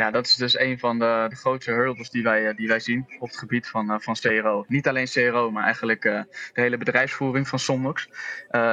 [0.00, 2.80] ja, dat is dus een van de, de grootste hurdles die wij, eh, die wij
[2.80, 4.64] zien op het gebied van, van CRO.
[4.68, 8.08] Niet alleen CRO, maar eigenlijk de hele bedrijfsvoering van Somnox.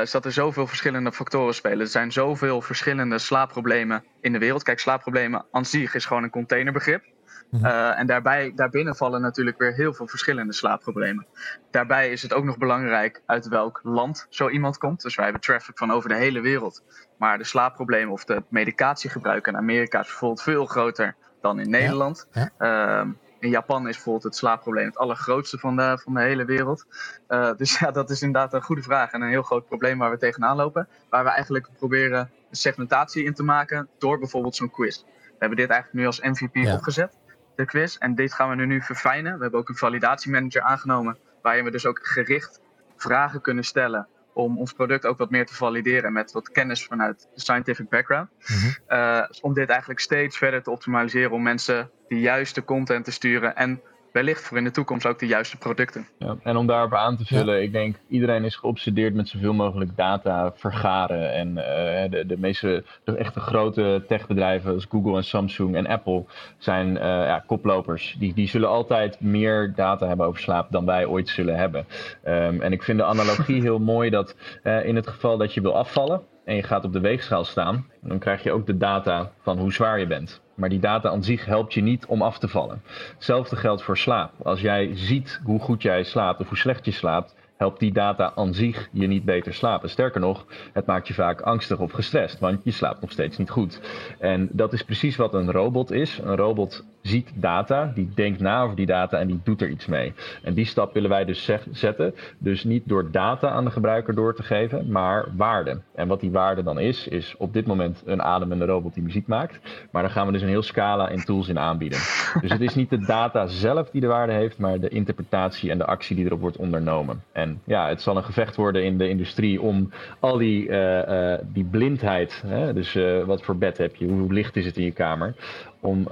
[0.02, 1.80] Is dat er zoveel verschillende factoren spelen.
[1.80, 4.64] Er zijn zoveel verschillende slaapproblemen in de wereld.
[4.64, 7.04] Kijk, slaapproblemen aan zich is gewoon een containerbegrip.
[7.50, 7.66] Mhm.
[7.66, 11.26] Uh, en daarbij, daarbinnen vallen natuurlijk weer heel veel verschillende slaapproblemen.
[11.72, 15.02] Daarbij is het ook nog belangrijk uit welk land zo iemand komt.
[15.02, 16.84] Dus wij hebben traffic van over de hele wereld.
[17.18, 22.28] Maar de slaapproblemen of de medicatiegebruik in Amerika is bijvoorbeeld veel groter dan in Nederland.
[22.58, 26.86] Ehm, in Japan is bijvoorbeeld het slaapprobleem het allergrootste van de, van de hele wereld.
[27.30, 30.12] Uh, dus ja, dat is inderdaad een goede vraag en een heel groot probleem waar
[30.12, 30.88] we tegenaan lopen.
[31.10, 35.02] Waar we eigenlijk proberen een segmentatie in te maken door bijvoorbeeld zo'n quiz.
[35.04, 37.18] We hebben dit eigenlijk nu als MVP opgezet
[37.58, 37.96] de quiz.
[37.96, 39.36] En dit gaan we nu, nu verfijnen.
[39.36, 42.62] We hebben ook een validatiemanager aangenomen, waarin we dus ook gericht
[42.96, 47.28] vragen kunnen stellen om ons product ook wat meer te valideren met wat kennis vanuit
[47.34, 48.30] de scientific background.
[48.48, 48.72] Mhm.
[48.88, 53.56] Eh, om dit eigenlijk steeds verder te optimaliseren om mensen de juiste content te sturen
[53.56, 53.82] en
[54.18, 56.08] wellicht voor in de toekomst ook de juiste producten.
[56.20, 59.96] Ja, en om daarop aan te vullen, ik denk iedereen is geobsedeerd met zoveel mogelijk
[59.96, 61.34] data vergaren.
[61.34, 66.26] En uh, de, de meeste, de echte grote techbedrijven als Google en Samsung en Apple
[66.58, 68.16] zijn uh, ja, koplopers.
[68.20, 71.86] Die, die zullen altijd meer data hebben over slaap dan wij ooit zullen hebben.
[72.28, 75.62] Um, en ik vind de analogie heel mooi dat uh, in het geval dat je
[75.62, 79.32] wil afvallen en je gaat op de weegschaal staan, dan krijg je ook de data
[79.42, 80.42] van hoe zwaar je bent.
[80.58, 82.82] Maar die data aan zich helpt je niet om af te vallen.
[83.14, 84.32] Hetzelfde geldt voor slaap.
[84.44, 88.32] Als jij ziet hoe goed jij slaapt of hoe slecht je slaapt, helpt die data
[88.36, 89.90] aan zich je niet beter slapen.
[89.90, 93.50] Sterker nog, het maakt je vaak angstig of gestrest, want je slaapt nog steeds niet
[93.50, 93.82] goed.
[94.20, 96.20] En dat is precies wat een robot is.
[96.24, 99.86] Een robot ziet data, die denkt na over die data en die doet er iets
[99.86, 100.14] mee.
[100.44, 102.16] En die stap willen wij dus zetten.
[102.38, 105.82] Dus niet door data aan de gebruiker door te geven, maar waarde.
[105.96, 109.28] En wat die waarde dan is, is op dit moment een ademende robot die muziek
[109.28, 109.60] maakt.
[109.92, 112.00] Maar daar gaan we dus een heel scala in tools in aanbieden.
[112.42, 115.78] Dus het is niet de data zelf die de waarde heeft, maar de interpretatie en
[115.78, 117.24] de actie die erop wordt ondernomen.
[117.32, 121.38] En ja, het zal een gevecht worden in de industrie om al die, uh, uh,
[121.44, 124.84] die blindheid, hè, dus uh, wat voor bed heb je, hoe licht is het in
[124.84, 125.36] je kamer,
[125.80, 126.08] om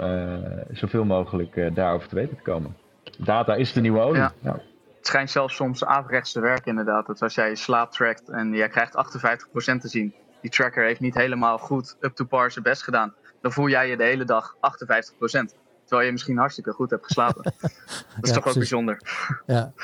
[0.72, 2.76] zoveel mogelijk daarover te weten te komen.
[3.18, 4.22] Data is de nieuwe olie.
[4.22, 4.34] Ja.
[4.42, 4.60] ja.
[4.98, 7.06] Het schijnt zelfs soms averechts te werken inderdaad.
[7.06, 11.00] Dat als jij je slaap trackt en jij krijgt 58% te zien, die tracker heeft
[11.00, 14.26] niet helemaal goed up to par zijn best gedaan, dan voel jij je de hele
[14.26, 14.60] dag 58%.
[15.86, 17.44] terwijl je misschien hartstikke goed hebt geslapen.
[18.16, 19.00] dat is toch ook bijzonder.
[19.46, 19.72] Ja.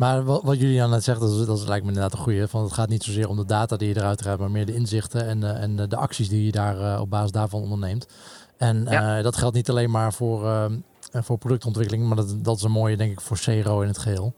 [0.00, 2.48] Maar wat, wat Julian net zegt, dat, is, dat lijkt me inderdaad een goede.
[2.48, 4.74] Van het gaat niet zozeer om de data die je eruit hebt, maar meer de
[4.74, 8.06] inzichten en, uh, en de acties die je daar op basis daarvan onderneemt.
[8.56, 8.84] En
[9.22, 10.70] dat geldt niet alleen maar voor,
[11.12, 14.34] voor productontwikkeling, maar dat, dat is een mooie, denk ik, voor CRO in het geheel.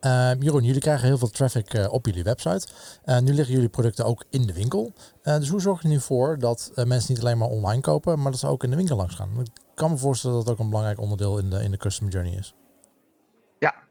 [0.00, 2.66] Uh, Jeroen, jullie krijgen heel veel traffic uh, op jullie website.
[3.04, 4.92] Uh, nu liggen jullie producten ook in de winkel.
[5.22, 8.40] dus hoe zorg je nu voor dat mensen niet alleen maar online kopen, maar dat
[8.40, 9.28] ze ook in de winkel langs gaan?
[9.40, 12.12] Ik kan me voorstellen dat dat ook een belangrijk onderdeel in de, in de customer
[12.12, 12.54] journey is.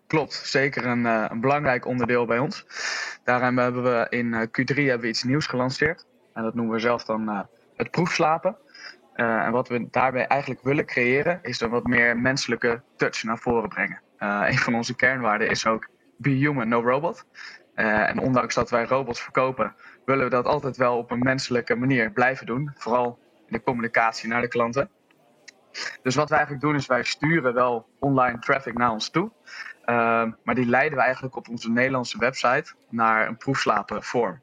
[0.09, 0.33] Klopt.
[0.33, 2.65] Zeker een, een belangrijk onderdeel bij ons.
[3.23, 6.05] Daarom hebben we in Q3 hebben we iets nieuws gelanceerd.
[6.33, 8.57] En dat noemen we zelf dan het proefslapen.
[9.13, 13.69] en wat we daarbij eigenlijk willen creëren, is een wat meer menselijke touch naar voren
[13.69, 14.01] brengen.
[14.17, 17.25] een van onze kernwaarden is ook be human, no robot.
[17.75, 22.11] En ondanks dat wij robots verkopen, willen we dat altijd wel op een menselijke manier
[22.11, 22.71] blijven doen.
[22.75, 24.89] Vooral in de communicatie naar de klanten.
[26.01, 29.31] Dus wat wij eigenlijk doen is wij sturen wel online traffic naar ons toe.
[29.85, 34.41] Uh, maar die leiden we eigenlijk op onze Nederlandse website naar een proefslapenvorm.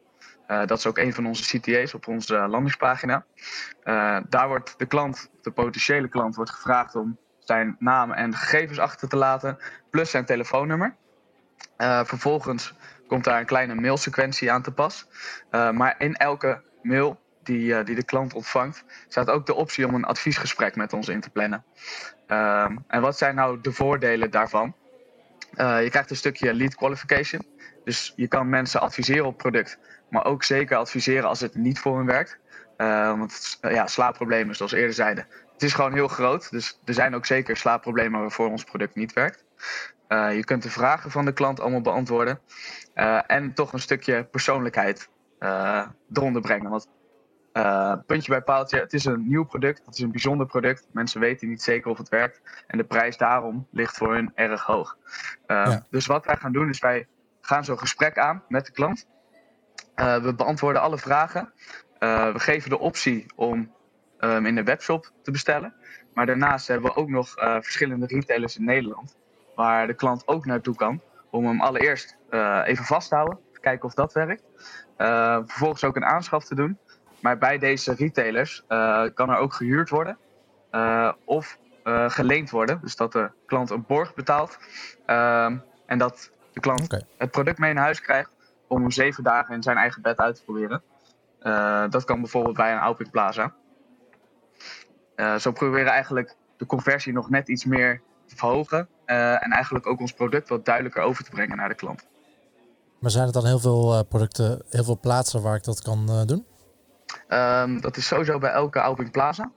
[0.49, 3.25] Uh, dat is ook een van onze CTA's op onze landingspagina.
[4.29, 9.09] daar wordt de klant, de potentiële klant, wordt gevraagd om zijn naam en gegevens achter
[9.09, 9.59] te laten,
[9.91, 10.97] plus zijn telefoonnummer.
[11.79, 12.75] Uh, vervolgens
[13.09, 15.07] komt daar een kleine mailsequentie aan te pas.
[15.51, 19.95] Maar in elke mail die, uh, die de klant ontvangt, staat ook de optie om
[19.95, 21.65] een adviesgesprek met ons in te plannen.
[22.27, 24.75] Ehm, en wat zijn nou de voordelen daarvan?
[25.57, 27.43] je krijgt een stukje lead qualification.
[27.85, 29.79] Dus je kan mensen adviseren op product,
[30.11, 32.39] maar ook zeker adviseren als het niet voor hun werkt.
[33.17, 36.51] want ja, slaapproblemen, zoals eerder zeiden, het is gewoon heel groot.
[36.51, 39.45] Dus er zijn ook zeker slaapproblemen waarvoor ons product niet werkt.
[40.09, 42.41] Je kunt de vragen van de klant allemaal beantwoorden.
[43.27, 45.09] En toch een stukje persoonlijkheid
[46.13, 46.71] eronder brengen.
[46.71, 46.89] Want
[48.07, 49.83] puntje bij paaltje, het is een nieuw product.
[49.87, 50.87] Het is een bijzonder product.
[50.93, 52.41] Mensen weten niet zeker of het werkt.
[52.67, 54.97] En de prijs daarom ligt voor hun erg hoog.
[55.47, 55.85] Ja.
[55.91, 57.07] Dus wat wij gaan doen is wij
[57.41, 59.07] gaan zo'n gesprek aan met de klant.
[59.95, 61.53] we beantwoorden alle vragen.
[61.99, 63.73] we geven de optie om
[64.21, 65.75] um, in de webshop te bestellen.
[66.15, 69.17] Maar daarnaast hebben we ook nog verschillende retailers in Nederland
[69.55, 71.01] waar de klant ook naartoe kan.
[71.31, 72.17] Om hem allereerst
[72.65, 74.43] even vast te houden, kijken of dat werkt.
[75.47, 76.79] Vervolgens ook een aanschaf te doen.
[77.27, 80.19] Maar bij deze retailers uh, kan er ook gehuurd worden
[81.25, 81.59] of
[82.07, 82.79] geleend worden.
[82.83, 84.59] Dus dat de klant een borg betaalt
[85.07, 85.57] ehm,
[85.87, 87.03] en dat de klant okay.
[87.19, 88.31] het product mee naar huis krijgt
[88.67, 90.83] om zeven dagen in zijn eigen bed uit te proberen.
[91.91, 93.55] dat kan bijvoorbeeld bij een Alping Plaza.
[95.39, 98.89] zo proberen we eigenlijk de conversie nog net iets meer te verhogen.
[99.07, 102.07] Uh, en eigenlijk ook ons product wat duidelijker over te brengen naar de klant.
[102.99, 106.25] Maar zijn er dan heel veel producten, heel veel plaatsen waar ik dat kan uh,
[106.25, 106.47] doen?
[107.29, 109.51] Um, dat is sowieso bij elke Alping Plaza.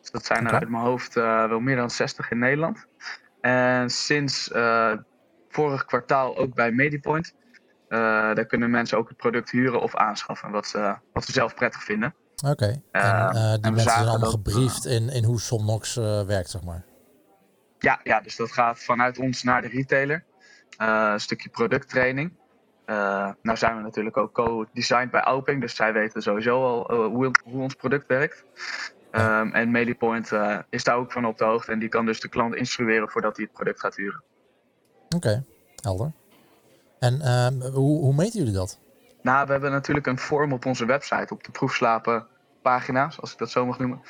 [0.00, 2.86] Dus dat zijn er uit mijn hoofd wel meer dan 60 in Nederland.
[3.40, 4.50] En sinds
[5.48, 7.34] vorig kwartaal ook bij Medipoint.
[7.88, 11.82] daar kunnen mensen ook het product huren of aanschaffen, wat ze, wat ze zelf prettig
[11.82, 12.14] vinden.
[12.44, 12.82] Oké, okay.
[12.90, 15.94] en die mensen zijn allemaal gebriefd in, in hoe Somnox
[16.26, 16.84] werkt, zeg maar.
[17.78, 20.24] Ja, ja, dus dat gaat vanuit ons naar de retailer.
[20.76, 22.32] Een stukje producttraining.
[22.86, 27.06] Uh, nou zijn we natuurlijk ook co-designed bij Alping, dus zij weten sowieso al uh,
[27.06, 28.44] hoe, hoe, ons product werkt.
[29.12, 30.32] Um, en Medipoint
[30.70, 33.36] is daar ook van op de hoogte en die kan dus de klant instrueren voordat
[33.36, 34.22] hij het product gaat huren.
[35.04, 35.42] Oké, okay,
[35.82, 36.12] helder.
[36.98, 38.78] En ehm, hoe, hoe meten jullie dat?
[39.22, 42.26] Nou, we hebben natuurlijk een vorm op onze website, op de proefslapen
[42.62, 44.00] pagina, zoals ik dat zo mag noemen.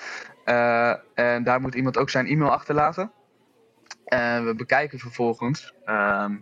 [1.15, 3.13] en daar moet iemand ook zijn e-mail achterlaten.
[4.05, 6.37] En we bekijken vervolgens ehm,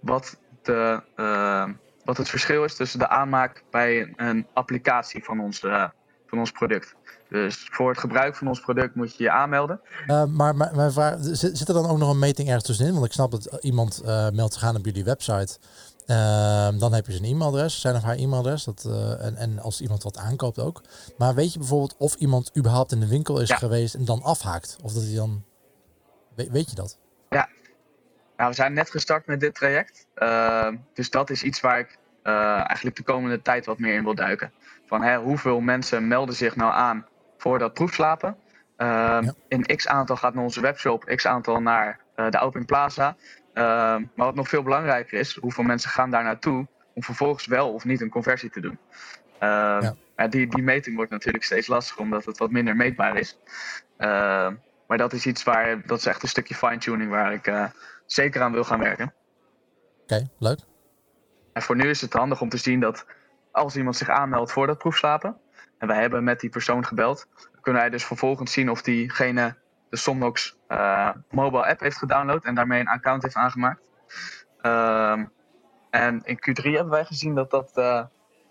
[0.00, 1.72] wat, de, ehm,
[2.04, 5.88] wat het verschil is tussen de aanmaak bij een applicatie van ons, uh,
[6.26, 6.94] van ons product.
[7.28, 9.80] Dus voor het gebruik van ons product moet je je aanmelden.
[10.06, 12.92] Uh, maar mijn vraag, zit er dan ook nog een meting ergens tussenin?
[12.92, 15.58] Want ik snap dat iemand uh, meldt zich aan op jullie website.
[16.06, 18.64] Uh, dan heb je zijn e-mailadres, zijn of haar e-mailadres.
[18.64, 18.84] Dat,
[19.20, 20.82] en, en als iemand wat aankoopt ook.
[21.18, 23.56] Maar weet je bijvoorbeeld of iemand überhaupt in de winkel is ja.
[23.56, 24.76] geweest en dan afhaakt?
[24.82, 25.44] Of dat hij dan
[26.36, 26.98] weet je dat?
[28.36, 30.06] Nou, we zijn net gestart met dit traject.
[30.16, 34.04] Uh, dus dat is iets waar ik uh, eigenlijk de komende tijd wat meer in
[34.04, 34.52] wil duiken.
[34.86, 37.06] Van hè, hoeveel mensen melden zich nou aan
[37.38, 38.36] voor dat proefslapen?
[38.78, 39.34] Uh, ja.
[39.48, 43.16] In x aantal gaat naar onze webshop, x aantal naar uh, de Open Plaza.
[43.54, 47.72] Ehm, maar wat nog veel belangrijker is, hoeveel mensen gaan daar naartoe om vervolgens wel
[47.72, 48.78] of niet een conversie te doen.
[49.38, 49.92] Ehm,
[50.30, 53.38] die, die meting wordt natuurlijk steeds lastiger omdat het wat minder meetbaar is.
[54.86, 57.64] Maar dat is iets waar, dat is echt een stukje fine-tuning waar ik uh,
[58.06, 59.14] zeker aan wil gaan werken.
[60.02, 60.58] Oké, okay, leuk.
[61.52, 63.06] En voor nu is het handig om te zien dat
[63.50, 65.36] als iemand zich aanmeldt voor dat proefslapen,
[65.78, 67.26] en wij hebben met die persoon gebeld,
[67.60, 69.56] kunnen wij dus vervolgens zien of diegene
[69.90, 70.56] de Somnox
[71.30, 73.90] mobile app heeft gedownload en daarmee een account heeft aangemaakt.
[74.60, 75.24] Ehm,
[75.90, 77.70] en in Q3 hebben wij gezien dat dat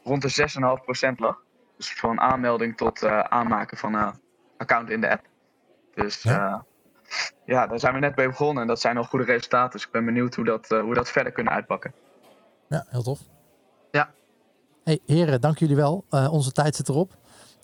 [0.04, 1.44] rond de 6,5% lag.
[1.78, 4.14] Dus van aanmelding tot aanmaken van een
[4.58, 5.26] account in de app.
[5.94, 6.66] Dus ja.
[7.46, 9.72] Ja, daar zijn we net bij begonnen en dat zijn al goede resultaten.
[9.72, 11.94] Dus ik ben benieuwd hoe dat, hoe dat verder kunnen uitpakken.
[12.70, 13.20] Ja, heel tof.
[13.92, 14.10] Ja.
[14.84, 16.06] Hey, heren, dank jullie wel.
[16.10, 17.12] Uh, onze tijd zit erop.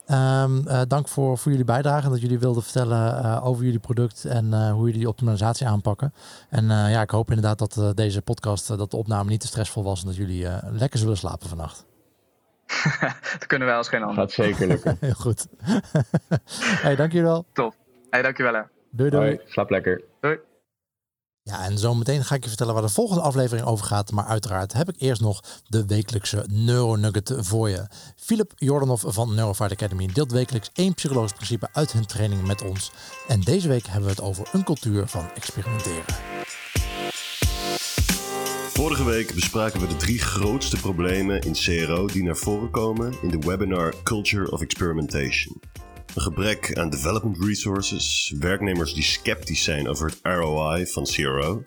[0.08, 3.80] Um, uh, dank voor, voor jullie bijdrage en dat jullie wilden vertellen uh, over jullie
[3.80, 6.14] product en hoe jullie die optimalisatie aanpakken.
[6.49, 10.02] En ja, ik hoop inderdaad dat deze podcast, dat de opname niet te stressvol was
[10.02, 11.86] en dat jullie lekker zullen slapen vannacht.
[13.39, 14.16] dat kunnen wij als geen ander.
[14.16, 14.97] Gaat zeker lukken.
[14.99, 15.47] Heel goed.
[16.86, 17.45] hey, dank jullie wel.
[17.54, 17.76] Top.
[18.10, 18.62] Hey, dankjewel hè.
[18.92, 19.26] Doei doei.
[19.26, 20.04] Hoi, slaap lekker.
[20.20, 20.39] Doei.
[21.44, 24.12] Ja, en zo meteen ga ik je vertellen waar de volgende aflevering over gaat.
[24.12, 27.88] Maar uiteraard heb ik eerst nog de wekelijkse Neuronugget voor je.
[28.16, 32.92] Philip Jordanov van Neurofight Academy deelt wekelijks één psychologisch principe uit hun training met ons.
[33.28, 36.16] En deze week hebben we het over een cultuur van experimenteren.
[38.74, 43.30] Vorige week bespraken we de drie grootste problemen in CRO die naar voren komen in
[43.30, 45.62] de webinar Culture of Experimentation.
[46.16, 51.64] Een gebrek aan development resources, werknemers die sceptisch zijn over het ROI van CRO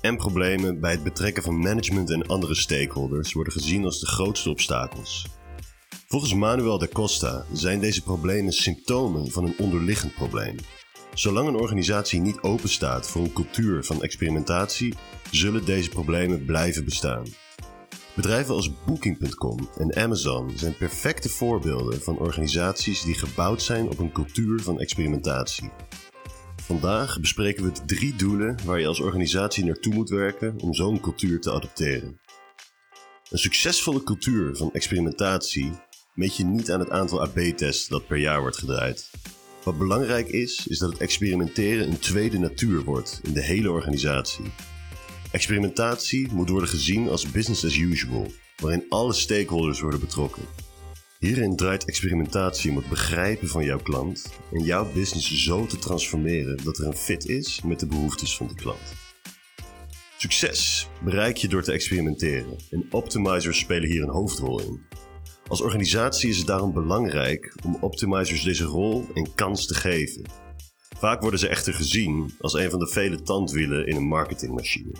[0.00, 4.50] en problemen bij het betrekken van management en andere stakeholders worden gezien als de grootste
[4.50, 5.26] obstakels.
[6.08, 10.56] Volgens Manuel da Costa zijn deze problemen symptomen van een onderliggend probleem.
[11.14, 14.94] Zolang een organisatie niet openstaat voor een cultuur van experimentatie,
[15.30, 17.43] zullen deze problemen blijven bestaan.
[18.14, 24.12] Bedrijven als Booking.com en Amazon zijn perfecte voorbeelden van organisaties die gebouwd zijn op een
[24.12, 25.70] cultuur van experimentatie.
[26.62, 31.00] Vandaag bespreken we de drie doelen waar je als organisatie naartoe moet werken om zo'n
[31.00, 32.20] cultuur te adopteren.
[33.30, 35.72] Een succesvolle cultuur van experimentatie
[36.14, 39.10] meet je niet aan het aantal AB-tests dat per jaar wordt gedraaid.
[39.64, 44.44] Wat belangrijk is, is dat het experimenteren een tweede natuur wordt in de hele organisatie.
[45.34, 48.26] Experimentatie moet worden gezien als business as usual,
[48.56, 50.42] waarin alle stakeholders worden betrokken.
[51.18, 56.64] Hierin draait experimentatie om het begrijpen van jouw klant en jouw business zo te transformeren
[56.64, 58.94] dat er een fit is met de behoeftes van de klant.
[60.18, 64.80] Succes bereik je door te experimenteren en optimizers spelen hier een hoofdrol in.
[65.48, 70.22] Als organisatie is het daarom belangrijk om optimizers deze rol en kans te geven.
[70.96, 74.92] Vaak worden ze echter gezien als een van de vele tandwielen in een marketingmachine.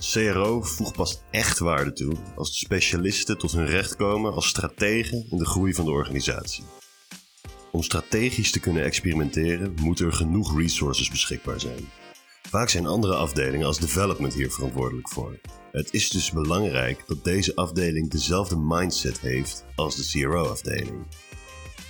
[0.00, 5.26] CRO voegt pas echt waarde toe als de specialisten tot hun recht komen als strategen
[5.30, 6.64] in de groei van de organisatie.
[7.72, 11.88] Om strategisch te kunnen experimenteren moeten er genoeg resources beschikbaar zijn.
[12.42, 15.40] Vaak zijn andere afdelingen als development hier verantwoordelijk voor.
[15.72, 21.06] Het is dus belangrijk dat deze afdeling dezelfde mindset heeft als de CRO-afdeling.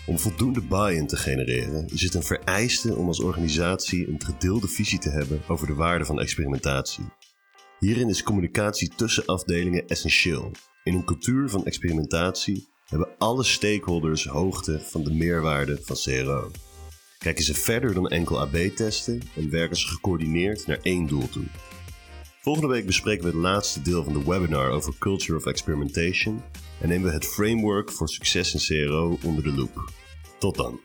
[0.06, 4.98] Om voldoende buy-in te genereren is het een vereiste om als organisatie een gedeelde visie
[4.98, 7.04] te hebben over de waarde van experimentatie.
[7.80, 10.50] Hierin is communicatie tussen afdelingen essentieel.
[10.84, 16.50] In een cultuur van experimentatie hebben alle stakeholders hoogte van de meerwaarde van CRO.
[17.18, 21.44] Kijken ze verder dan enkel AB-testen en werken ze gecoördineerd naar één doel toe.
[22.40, 26.42] Volgende week bespreken we het laatste deel van de webinar over Culture of Experimentation
[26.80, 29.92] en nemen we het framework voor succes in CRO onder de loep.
[30.38, 30.80] Tot dan.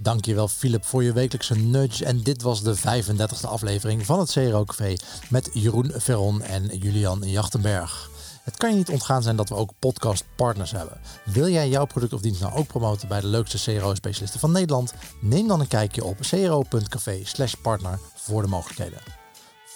[0.00, 2.04] Dankjewel Philip voor je wekelijkse nudge.
[2.04, 4.96] En dit was de 35e aflevering van het CRO Café
[5.28, 8.10] met Jeroen Veron en Julian Jachtenberg.
[8.42, 11.00] Het kan je niet ontgaan zijn dat we ook podcastpartners hebben.
[11.24, 14.94] Wil jij jouw product of dienst nou ook promoten bij de leukste CRO-specialisten van Nederland?
[15.20, 19.17] Neem dan een kijkje op cro.café/partner voor de mogelijkheden.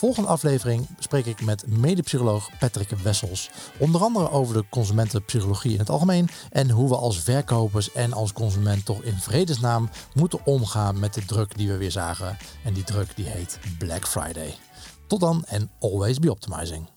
[0.03, 3.50] Volgende aflevering spreek ik met medepsycholoog Patrick Wessels.
[3.78, 8.32] Onder andere over de consumentenpsychologie in het algemeen en hoe we als verkopers en als
[8.32, 12.36] consument toch in vredesnaam moeten omgaan met de druk die we weer zagen.
[12.64, 14.55] En die druk die heet Black Friday.
[15.07, 16.88] Tot dan en always be optimizing.